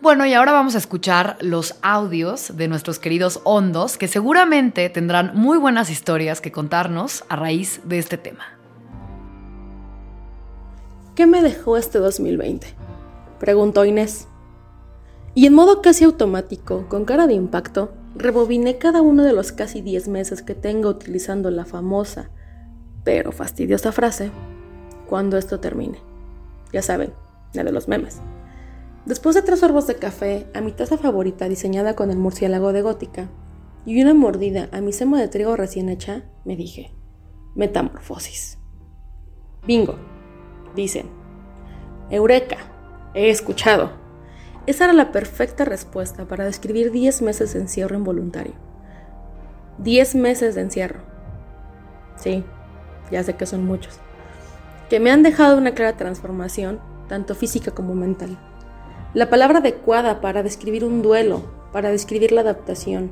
Bueno, 0.02 0.26
y 0.26 0.34
ahora 0.34 0.52
vamos 0.52 0.76
a 0.76 0.80
escuchar 0.80 1.38
los 1.40 1.76
audios 1.82 2.58
de 2.58 2.68
nuestros 2.68 3.00
queridos 3.00 3.40
hondos, 3.46 3.98
que 3.98 4.10
seguramente 4.10 4.90
tendrán 4.90 5.32
muy 5.34 5.58
buenas 5.58 5.90
historias 5.90 6.42
que 6.42 6.52
contarnos 6.52 7.24
a 7.30 7.38
raíz 7.38 7.80
de 7.86 8.00
este 8.00 8.18
tema. 8.18 8.44
¿Qué 11.16 11.26
me 11.26 11.42
dejó 11.42 11.78
este 11.78 12.00
2020? 12.00 12.68
preguntó 13.40 13.86
Inés. 13.86 14.28
Y 15.36 15.46
en 15.48 15.54
modo 15.54 15.82
casi 15.82 16.04
automático, 16.04 16.86
con 16.90 17.06
cara 17.06 17.26
de 17.28 17.34
impacto, 17.34 17.94
rebobiné 18.16 18.78
cada 18.78 19.02
uno 19.02 19.24
de 19.24 19.34
los 19.34 19.52
casi 19.52 19.82
10 19.82 20.08
meses 20.08 20.42
que 20.42 20.56
tengo 20.56 20.90
utilizando 20.90 21.50
la 21.52 21.66
famosa, 21.66 22.30
pero 23.04 23.32
fastidiosa 23.32 23.92
frase, 23.92 24.32
cuando 25.08 25.38
esto 25.38 25.60
termine. 25.60 26.00
Ya 26.72 26.82
saben, 26.82 27.14
la 27.54 27.64
de 27.64 27.72
los 27.72 27.88
memes. 27.88 28.20
Después 29.06 29.36
de 29.36 29.42
tres 29.42 29.60
sorbos 29.60 29.88
de 29.88 29.96
café, 29.96 30.48
a 30.54 30.62
mi 30.62 30.72
taza 30.72 30.98
favorita 30.98 31.50
diseñada 31.50 31.96
con 31.96 32.10
el 32.10 32.18
murciélago 32.18 32.72
de 32.72 32.82
gótica, 32.82 33.30
y 33.86 34.02
una 34.02 34.14
mordida 34.14 34.70
a 34.72 34.80
mi 34.80 34.94
sema 34.94 35.20
de 35.20 35.28
trigo 35.28 35.58
recién 35.58 35.90
hecha, 35.90 36.24
me 36.46 36.56
dije, 36.56 36.96
metamorfosis. 37.56 38.60
Bingo, 39.66 39.96
dicen. 40.76 41.10
Eureka, 42.10 42.58
he 43.14 43.30
escuchado. 43.30 44.03
Esa 44.66 44.86
era 44.86 44.94
la 44.94 45.12
perfecta 45.12 45.66
respuesta 45.66 46.24
para 46.24 46.46
describir 46.46 46.90
10 46.92 47.22
meses 47.22 47.54
de 47.54 47.60
encierro 47.60 47.98
involuntario. 47.98 48.54
10 49.80 50.16
meses 50.16 50.56
de 50.56 50.62
encierro. 50.62 51.02
Sí, 52.16 52.46
ya 53.12 53.22
sé 53.24 53.36
que 53.36 53.46
son 53.46 53.66
muchos. 53.66 54.00
Que 54.90 55.02
me 55.02 55.12
han 55.12 55.22
dejado 55.22 55.58
una 55.58 55.74
clara 55.74 55.98
transformación, 55.98 56.80
tanto 57.10 57.36
física 57.36 57.72
como 57.72 57.94
mental. 57.94 58.38
La 59.14 59.30
palabra 59.30 59.60
adecuada 59.60 60.22
para 60.22 60.44
describir 60.44 60.86
un 60.86 61.02
duelo, 61.02 61.42
para 61.74 61.90
describir 61.90 62.32
la 62.32 62.42
adaptación, 62.42 63.12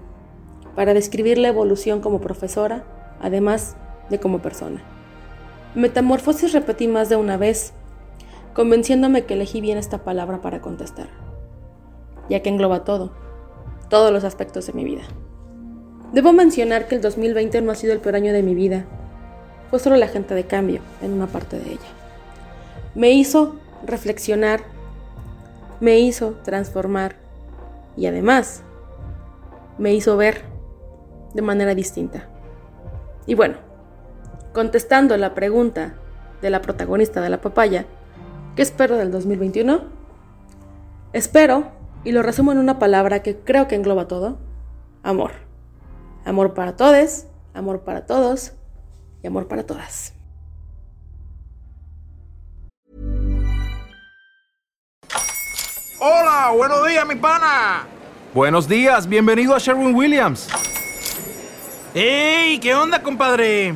para 0.74 0.94
describir 0.94 1.38
la 1.38 1.50
evolución 1.50 2.00
como 2.00 2.22
profesora, 2.22 2.86
además 3.20 3.76
de 4.10 4.22
como 4.22 4.42
persona. 4.42 4.82
Metamorfosis 5.76 6.54
repetí 6.54 6.88
más 6.88 7.10
de 7.10 7.18
una 7.18 7.36
vez, 7.36 7.74
convenciéndome 8.54 9.26
que 9.26 9.34
elegí 9.34 9.60
bien 9.60 9.78
esta 9.78 10.06
palabra 10.06 10.42
para 10.42 10.62
contestar 10.62 11.31
ya 12.30 12.42
que 12.42 12.50
engloba 12.50 12.84
todo, 12.84 13.12
todos 13.90 14.12
los 14.12 14.24
aspectos 14.24 14.68
de 14.68 14.74
mi 14.74 14.84
vida. 14.84 15.04
Debo 16.14 16.34
mencionar 16.34 16.88
que 16.88 16.96
el 16.96 17.02
2020 17.02 17.62
no 17.62 17.72
ha 17.72 17.76
sido 17.76 17.94
el 17.94 18.00
peor 18.00 18.16
año 18.16 18.34
de 18.34 18.44
mi 18.44 18.54
vida, 18.54 18.86
fue 19.70 19.80
solo 19.80 19.96
la 19.96 20.10
gente 20.10 20.36
de 20.36 20.46
cambio 20.46 20.82
en 21.02 21.14
una 21.14 21.28
parte 21.28 21.58
de 21.58 21.72
ella. 21.72 21.80
Me 22.96 23.12
hizo 23.12 23.56
reflexionar, 23.86 24.62
me 25.80 26.00
hizo 26.00 26.36
transformar 26.44 27.16
y 27.96 28.06
además 28.06 28.64
me 29.78 29.94
hizo 29.94 30.18
ver 30.18 30.44
de 31.34 31.42
manera 31.42 31.74
distinta. 31.74 32.28
Y 33.26 33.36
bueno, 33.36 33.56
contestando 34.54 35.16
la 35.18 35.34
pregunta 35.34 35.94
de 36.42 36.50
la 36.50 36.62
protagonista 36.62 37.22
de 37.22 37.30
la 37.30 37.40
papaya, 37.40 37.86
¿qué 38.56 38.62
espero 38.62 38.98
del 38.98 39.12
2021? 39.12 39.82
Espero 41.14 41.72
y 42.04 42.12
lo 42.12 42.24
resumo 42.24 42.52
en 42.52 42.58
una 42.58 42.80
palabra 42.80 43.22
que 43.22 43.38
creo 43.38 43.68
que 43.68 43.76
engloba 43.76 44.08
todo. 44.08 44.40
Amor. 45.04 45.32
Amor 46.26 46.54
para 46.54 46.76
todos, 46.76 47.26
amor 47.54 47.82
para 47.82 48.06
todos 48.06 48.54
y 49.24 49.28
amor 49.28 49.48
para 49.48 49.64
todas. 49.64 50.14
Hola, 56.00 56.52
buenos 56.56 56.88
días, 56.88 57.08
mi 57.08 57.16
pana. 57.16 57.86
Buenos 58.34 58.68
días, 58.68 59.08
bienvenido 59.08 59.56
a 59.56 59.60
Sherwin 59.60 59.94
Williams. 59.94 60.48
¡Ey! 61.94 62.60
¿Qué 62.60 62.74
onda, 62.74 63.04
compadre? 63.04 63.76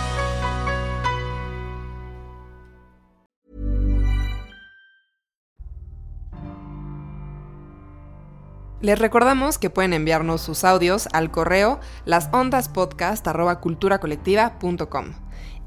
Les 8.81 8.97
recordamos 8.97 9.59
que 9.59 9.69
pueden 9.69 9.93
enviarnos 9.93 10.41
sus 10.41 10.63
audios 10.63 11.07
al 11.13 11.29
correo 11.29 11.79
lasondaspodcast.culturacolectiva.com 12.05 15.05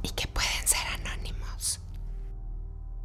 y 0.03 0.11
que 0.11 0.27
pueden 0.27 0.67
ser 0.67 0.81
anónimos. 1.01 1.79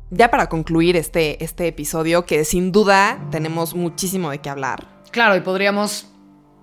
Ya 0.09 0.31
para 0.31 0.49
concluir 0.49 0.95
este, 0.95 1.43
este 1.43 1.67
episodio, 1.67 2.25
que 2.25 2.43
sin 2.43 2.71
duda 2.71 3.23
tenemos 3.29 3.75
muchísimo 3.75 4.31
de 4.31 4.39
qué 4.39 4.49
hablar. 4.49 4.87
Claro, 5.11 5.35
y 5.35 5.41
podríamos 5.41 6.07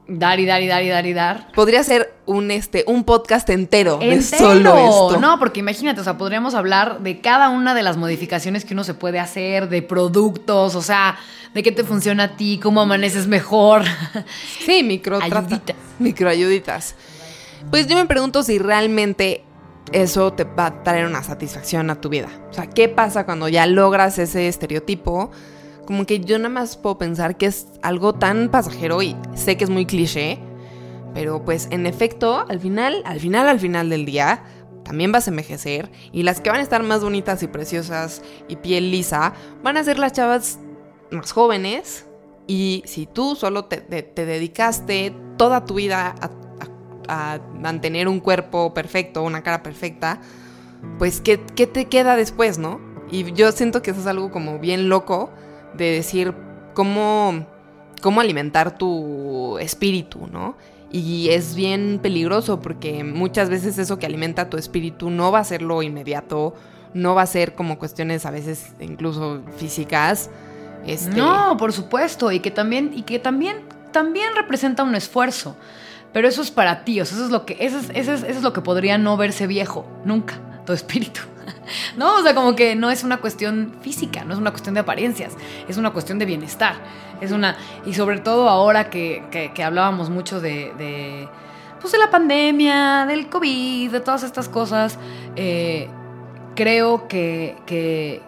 dar 0.09 0.39
y 0.41 0.47
dar 0.47 0.63
y 0.63 0.67
dar 0.67 0.83
y 0.83 0.89
dar 0.89 1.07
y 1.07 1.13
dar. 1.13 1.53
Podría 1.53 1.83
ser 1.83 2.15
un, 2.27 2.51
este, 2.51 2.85
un 2.87 3.05
podcast 3.05 3.49
entero, 3.51 3.99
de 3.99 4.23
solo 4.23 4.77
esto. 4.77 5.21
No, 5.21 5.39
porque 5.39 5.61
imagínate, 5.61 6.01
o 6.01 6.05
sea, 6.05 6.19
podríamos 6.19 6.55
hablar 6.55 7.01
de 7.01 7.21
cada 7.21 7.49
una 7.49 7.75
de 7.75 7.83
las 7.83 7.97
modificaciones 7.97 8.65
que 8.65 8.75
uno 8.75 8.85
se 8.85 8.95
puede 8.95 9.19
hacer, 9.19 9.69
de 9.69 9.83
productos, 9.83 10.75
o 10.75 10.83
sea, 10.83 11.19
de 11.55 11.63
qué 11.63 11.73
te 11.73 11.85
funciona 11.85 12.25
a 12.25 12.37
ti, 12.37 12.61
cómo 12.63 12.81
amaneces 12.81 13.27
mejor. 13.27 13.83
Sí, 14.65 14.83
micro 14.83 15.19
Ayuditas. 15.21 15.77
Microayuditas. 15.99 16.95
Pues 17.71 17.87
yo 17.87 17.97
me 17.97 18.07
pregunto 18.07 18.43
si 18.43 18.59
realmente 18.59 19.43
eso 19.93 20.33
te 20.33 20.45
va 20.45 20.67
a 20.67 20.83
traer 20.83 21.07
una 21.07 21.23
satisfacción 21.23 21.91
a 21.91 22.01
tu 22.01 22.09
vida. 22.09 22.29
O 22.51 22.53
sea, 22.53 22.67
¿qué 22.67 22.89
pasa 22.89 23.25
cuando 23.25 23.49
ya 23.49 23.67
logras 23.67 24.19
ese 24.19 24.49
estereotipo? 24.49 25.31
Como 25.87 26.05
que 26.05 26.21
yo 26.21 26.39
nada 26.39 26.49
más 26.51 26.77
puedo 26.77 26.99
pensar 26.99 27.37
que 27.37 27.47
es 27.47 27.69
algo 27.83 28.13
tan 28.15 28.51
pasajero 28.51 29.03
y 29.03 29.17
sé 29.35 29.57
que 29.57 29.65
es 29.65 29.71
muy 29.71 29.87
cliché, 29.87 30.39
pero 31.15 31.45
pues 31.45 31.69
en 31.71 31.87
efecto, 31.87 32.45
al 32.49 32.61
final, 32.61 33.03
al 33.07 33.21
final, 33.21 33.49
al 33.49 33.61
final 33.61 33.89
del 33.89 34.05
día, 34.05 34.43
también 34.85 35.13
vas 35.13 35.27
a 35.27 35.31
envejecer 35.31 35.91
y 36.13 36.23
las 36.23 36.41
que 36.41 36.51
van 36.51 36.61
a 36.61 36.63
estar 36.63 36.83
más 36.83 37.03
bonitas 37.03 37.43
y 37.43 37.47
preciosas 37.49 38.23
y 38.49 38.57
piel 38.57 38.91
lisa 38.91 39.33
van 39.63 39.77
a 39.77 39.85
ser 39.85 39.99
las 39.99 40.13
chavas 40.13 40.59
más 41.11 41.33
jóvenes 41.33 42.07
y 42.47 42.83
si 42.87 43.07
tú 43.07 43.35
solo 43.35 43.65
te, 43.65 43.79
te- 43.79 44.03
te 44.03 44.27
dedicaste 44.27 45.13
toda 45.37 45.65
tu 45.65 45.75
vida 45.75 46.15
a, 46.21 46.31
a- 47.09 47.35
a 47.35 47.39
mantener 47.55 48.07
un 48.09 48.21
cuerpo 48.21 48.75
perfecto, 48.75 49.23
una 49.23 49.43
cara 49.43 49.63
perfecta, 49.63 50.21
pues 50.99 51.21
¿qué, 51.21 51.41
qué 51.57 51.67
te 51.67 51.87
queda 51.87 52.15
después, 52.17 52.59
no? 52.59 52.81
Y 53.11 53.33
yo 53.33 53.51
siento 53.53 53.83
que 53.83 53.93
eso 53.93 54.01
es 54.01 54.07
algo 54.07 54.31
como 54.31 54.59
bien 54.59 54.89
loco 54.89 55.31
de 55.77 55.93
decir 55.93 56.35
cómo, 56.75 57.47
cómo 58.03 58.21
alimentar 58.21 58.77
tu 58.77 59.59
espíritu, 59.59 60.27
¿no? 60.31 60.57
Y 60.91 61.31
es 61.31 61.55
bien 61.55 61.99
peligroso 62.03 62.61
porque 62.61 63.05
muchas 63.05 63.51
veces 63.51 63.79
eso 63.79 63.99
que 63.99 64.07
alimenta 64.07 64.49
tu 64.49 64.57
espíritu 64.57 65.11
no 65.11 65.33
va 65.33 65.41
a 65.41 65.45
ser 65.45 65.63
lo 65.63 65.83
inmediato, 65.83 66.55
no 66.95 67.15
va 67.15 67.23
a 67.23 67.27
ser 67.27 67.55
como 67.55 67.79
cuestiones 67.79 68.25
a 68.25 68.31
veces 68.31 68.73
incluso 68.81 69.43
físicas. 69.57 70.31
Este, 70.87 71.17
No, 71.17 71.57
por 71.57 71.73
supuesto, 71.73 72.31
y 72.31 72.41
que 72.41 72.51
también, 72.51 72.93
y 72.95 73.03
que 73.03 73.19
también, 73.19 73.65
también 73.93 74.29
representa 74.37 74.85
un 74.85 74.95
esfuerzo. 74.95 75.57
Pero 76.13 76.29
eso 76.29 76.41
es 76.41 76.51
para 76.51 76.85
ti, 76.85 77.01
eso 77.01 77.23
es 77.23 77.31
lo 77.31 77.45
que, 77.45 77.57
eso 77.61 77.79
es, 77.79 77.91
eso 77.93 78.13
es, 78.13 78.23
eso 78.23 78.39
es 78.39 78.43
lo 78.43 78.53
que 78.53 78.63
podría 78.63 78.97
no 78.97 79.17
verse 79.17 79.47
viejo, 79.47 79.87
nunca, 80.05 80.41
tu 80.65 80.73
espíritu. 80.73 81.21
No, 81.97 82.17
o 82.19 82.23
sea, 82.23 82.35
como 82.35 82.55
que 82.55 82.75
no 82.75 82.91
es 82.91 83.05
una 83.05 83.19
cuestión 83.19 83.75
física, 83.81 84.25
no 84.25 84.33
es 84.35 84.39
una 84.39 84.51
cuestión 84.51 84.75
de 84.75 84.81
apariencias, 84.81 85.35
es 85.69 85.77
una 85.77 85.91
cuestión 85.91 86.19
de 86.19 86.25
bienestar. 86.27 86.75
Es 87.21 87.31
una, 87.33 87.57
y 87.87 87.95
sobre 87.95 88.19
todo 88.19 88.49
ahora 88.49 88.91
que, 88.91 89.23
que- 89.55 89.65
hablábamos 89.65 90.11
mucho 90.11 90.41
de, 90.41 90.73
de, 90.77 91.29
pues 91.81 91.93
de 91.93 91.99
la 91.99 92.11
pandemia, 92.11 93.07
del 93.07 93.29
COVID, 93.29 93.91
de 93.91 94.01
todas 94.01 94.23
estas 94.23 94.49
cosas, 94.51 94.99
eh, 95.35 95.89
creo 96.55 97.09
que, 97.09 97.57
que, 97.65 98.21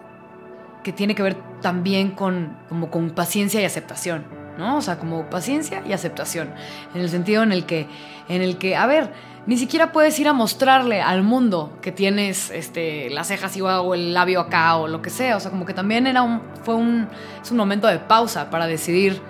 que 0.83 0.93
tiene 0.93 1.15
que 1.15 1.23
ver 1.23 1.37
también 1.61 2.13
con, 2.13 2.57
como 2.71 2.91
con 2.91 3.11
paciencia 3.11 3.61
y 3.61 3.65
aceptación, 3.65 4.25
¿no? 4.57 4.79
O 4.79 4.81
sea, 4.81 4.99
como 4.99 5.29
paciencia 5.29 5.83
y 5.87 5.93
aceptación, 5.93 6.51
en 6.95 7.03
el 7.03 7.11
sentido 7.11 7.43
en 7.43 7.53
el 7.53 7.67
que, 7.67 7.87
en 8.31 8.41
el 8.41 8.57
que, 8.57 8.75
a 8.75 8.87
ver, 8.87 9.13
ni 9.49 9.57
siquiera 9.57 9.93
puedes 9.93 10.19
ir 10.21 10.29
a 10.29 10.35
mostrarle 10.35 11.01
al 11.01 11.23
mundo 11.23 11.73
que 11.81 11.91
tienes 11.91 12.51
este, 12.51 13.09
las 13.09 13.29
cejas 13.29 13.57
igual 13.57 13.81
o 13.83 13.95
el 13.95 14.13
labio 14.13 14.41
acá 14.41 14.77
o 14.77 14.89
lo 14.89 15.01
que 15.01 15.09
sea, 15.09 15.39
o 15.39 15.41
sea, 15.41 15.51
como 15.51 15.65
que 15.65 15.73
también 15.73 16.07
era 16.07 16.21
un, 16.21 16.43
fue 16.65 16.75
un, 16.75 17.09
es 17.43 17.51
un 17.51 17.57
momento 17.57 17.87
de 17.87 17.99
pausa 17.99 18.51
para 18.51 18.67
decidir 18.67 19.23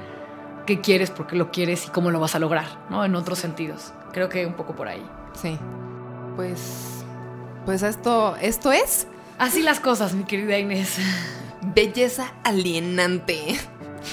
qué 0.66 0.81
quieres, 0.81 1.12
por 1.12 1.28
qué 1.28 1.37
lo 1.37 1.52
quieres 1.52 1.87
y 1.87 1.90
cómo 1.90 2.11
lo 2.11 2.18
vas 2.18 2.35
a 2.35 2.40
lograr, 2.40 2.66
¿no? 2.90 3.05
En 3.05 3.14
otros 3.14 3.38
sentidos. 3.38 3.92
Creo 4.12 4.28
que 4.28 4.45
un 4.45 4.55
poco 4.55 4.74
por 4.74 4.88
ahí. 4.88 5.07
Sí. 5.40 5.57
Pues. 6.34 7.05
Pues 7.64 7.84
esto. 7.84 8.34
Esto 8.40 8.72
es. 8.72 9.07
Así 9.38 9.62
las 9.62 9.78
cosas, 9.78 10.14
mi 10.14 10.24
querida 10.24 10.59
Inés. 10.59 10.99
Belleza 11.62 12.32
alienante. 12.42 13.57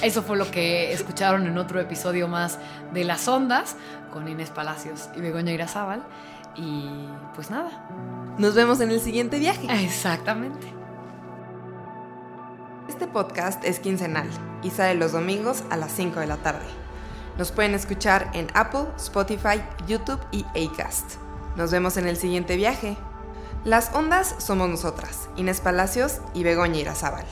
Eso 0.02 0.22
fue 0.22 0.36
lo 0.36 0.50
que 0.50 0.92
escucharon 0.92 1.46
en 1.46 1.58
otro 1.58 1.80
episodio 1.80 2.28
más 2.28 2.58
de 2.92 3.04
Las 3.04 3.26
Ondas 3.28 3.76
con 4.12 4.28
Inés 4.28 4.50
Palacios 4.50 5.08
y 5.16 5.20
Begoña 5.20 5.52
Irazábal. 5.52 6.02
Y 6.54 6.88
pues 7.34 7.50
nada. 7.50 7.70
Nos 8.38 8.54
vemos 8.54 8.80
en 8.80 8.90
el 8.90 9.00
siguiente 9.00 9.38
viaje. 9.38 9.66
Exactamente. 9.84 10.72
Este 12.88 13.06
podcast 13.06 13.64
es 13.64 13.80
quincenal 13.80 14.28
y 14.62 14.70
sale 14.70 14.94
los 14.94 15.12
domingos 15.12 15.64
a 15.70 15.76
las 15.76 15.92
5 15.92 16.20
de 16.20 16.26
la 16.26 16.36
tarde. 16.36 16.66
Nos 17.36 17.52
pueden 17.52 17.74
escuchar 17.74 18.30
en 18.32 18.46
Apple, 18.54 18.86
Spotify, 18.96 19.62
YouTube 19.86 20.20
y 20.30 20.46
Acast. 20.54 21.16
Nos 21.56 21.70
vemos 21.70 21.96
en 21.96 22.06
el 22.06 22.16
siguiente 22.16 22.56
viaje. 22.56 22.96
Las 23.64 23.94
ondas 23.94 24.36
somos 24.38 24.68
nosotras, 24.68 25.28
Inés 25.36 25.60
Palacios 25.60 26.20
y 26.32 26.44
Begoña 26.44 26.78
Irazábal. 26.78 27.26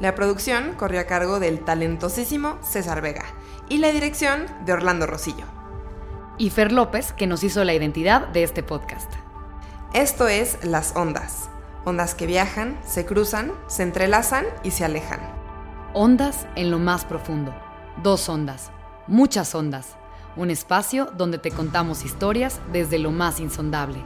La 0.00 0.14
producción 0.14 0.74
corrió 0.78 1.00
a 1.00 1.04
cargo 1.04 1.40
del 1.40 1.60
talentosísimo 1.60 2.58
César 2.62 3.02
Vega 3.02 3.24
y 3.68 3.78
la 3.78 3.92
dirección 3.92 4.46
de 4.64 4.72
Orlando 4.72 5.06
Rosillo. 5.06 5.44
Y 6.38 6.48
Fer 6.48 6.72
López, 6.72 7.12
que 7.12 7.26
nos 7.26 7.44
hizo 7.44 7.64
la 7.64 7.74
identidad 7.74 8.28
de 8.28 8.42
este 8.42 8.62
podcast. 8.62 9.12
Esto 9.92 10.26
es 10.26 10.64
Las 10.64 10.96
Ondas. 10.96 11.50
Ondas 11.84 12.14
que 12.14 12.26
viajan, 12.26 12.78
se 12.86 13.04
cruzan, 13.04 13.52
se 13.66 13.82
entrelazan 13.82 14.46
y 14.62 14.70
se 14.70 14.86
alejan. 14.86 15.20
Ondas 15.92 16.46
en 16.56 16.70
lo 16.70 16.78
más 16.78 17.04
profundo. 17.04 17.54
Dos 18.02 18.28
ondas. 18.30 18.70
Muchas 19.06 19.54
ondas. 19.54 19.96
Un 20.36 20.50
espacio 20.50 21.10
donde 21.16 21.38
te 21.38 21.50
contamos 21.50 22.04
historias 22.04 22.60
desde 22.72 22.98
lo 22.98 23.10
más 23.10 23.38
insondable. 23.40 24.02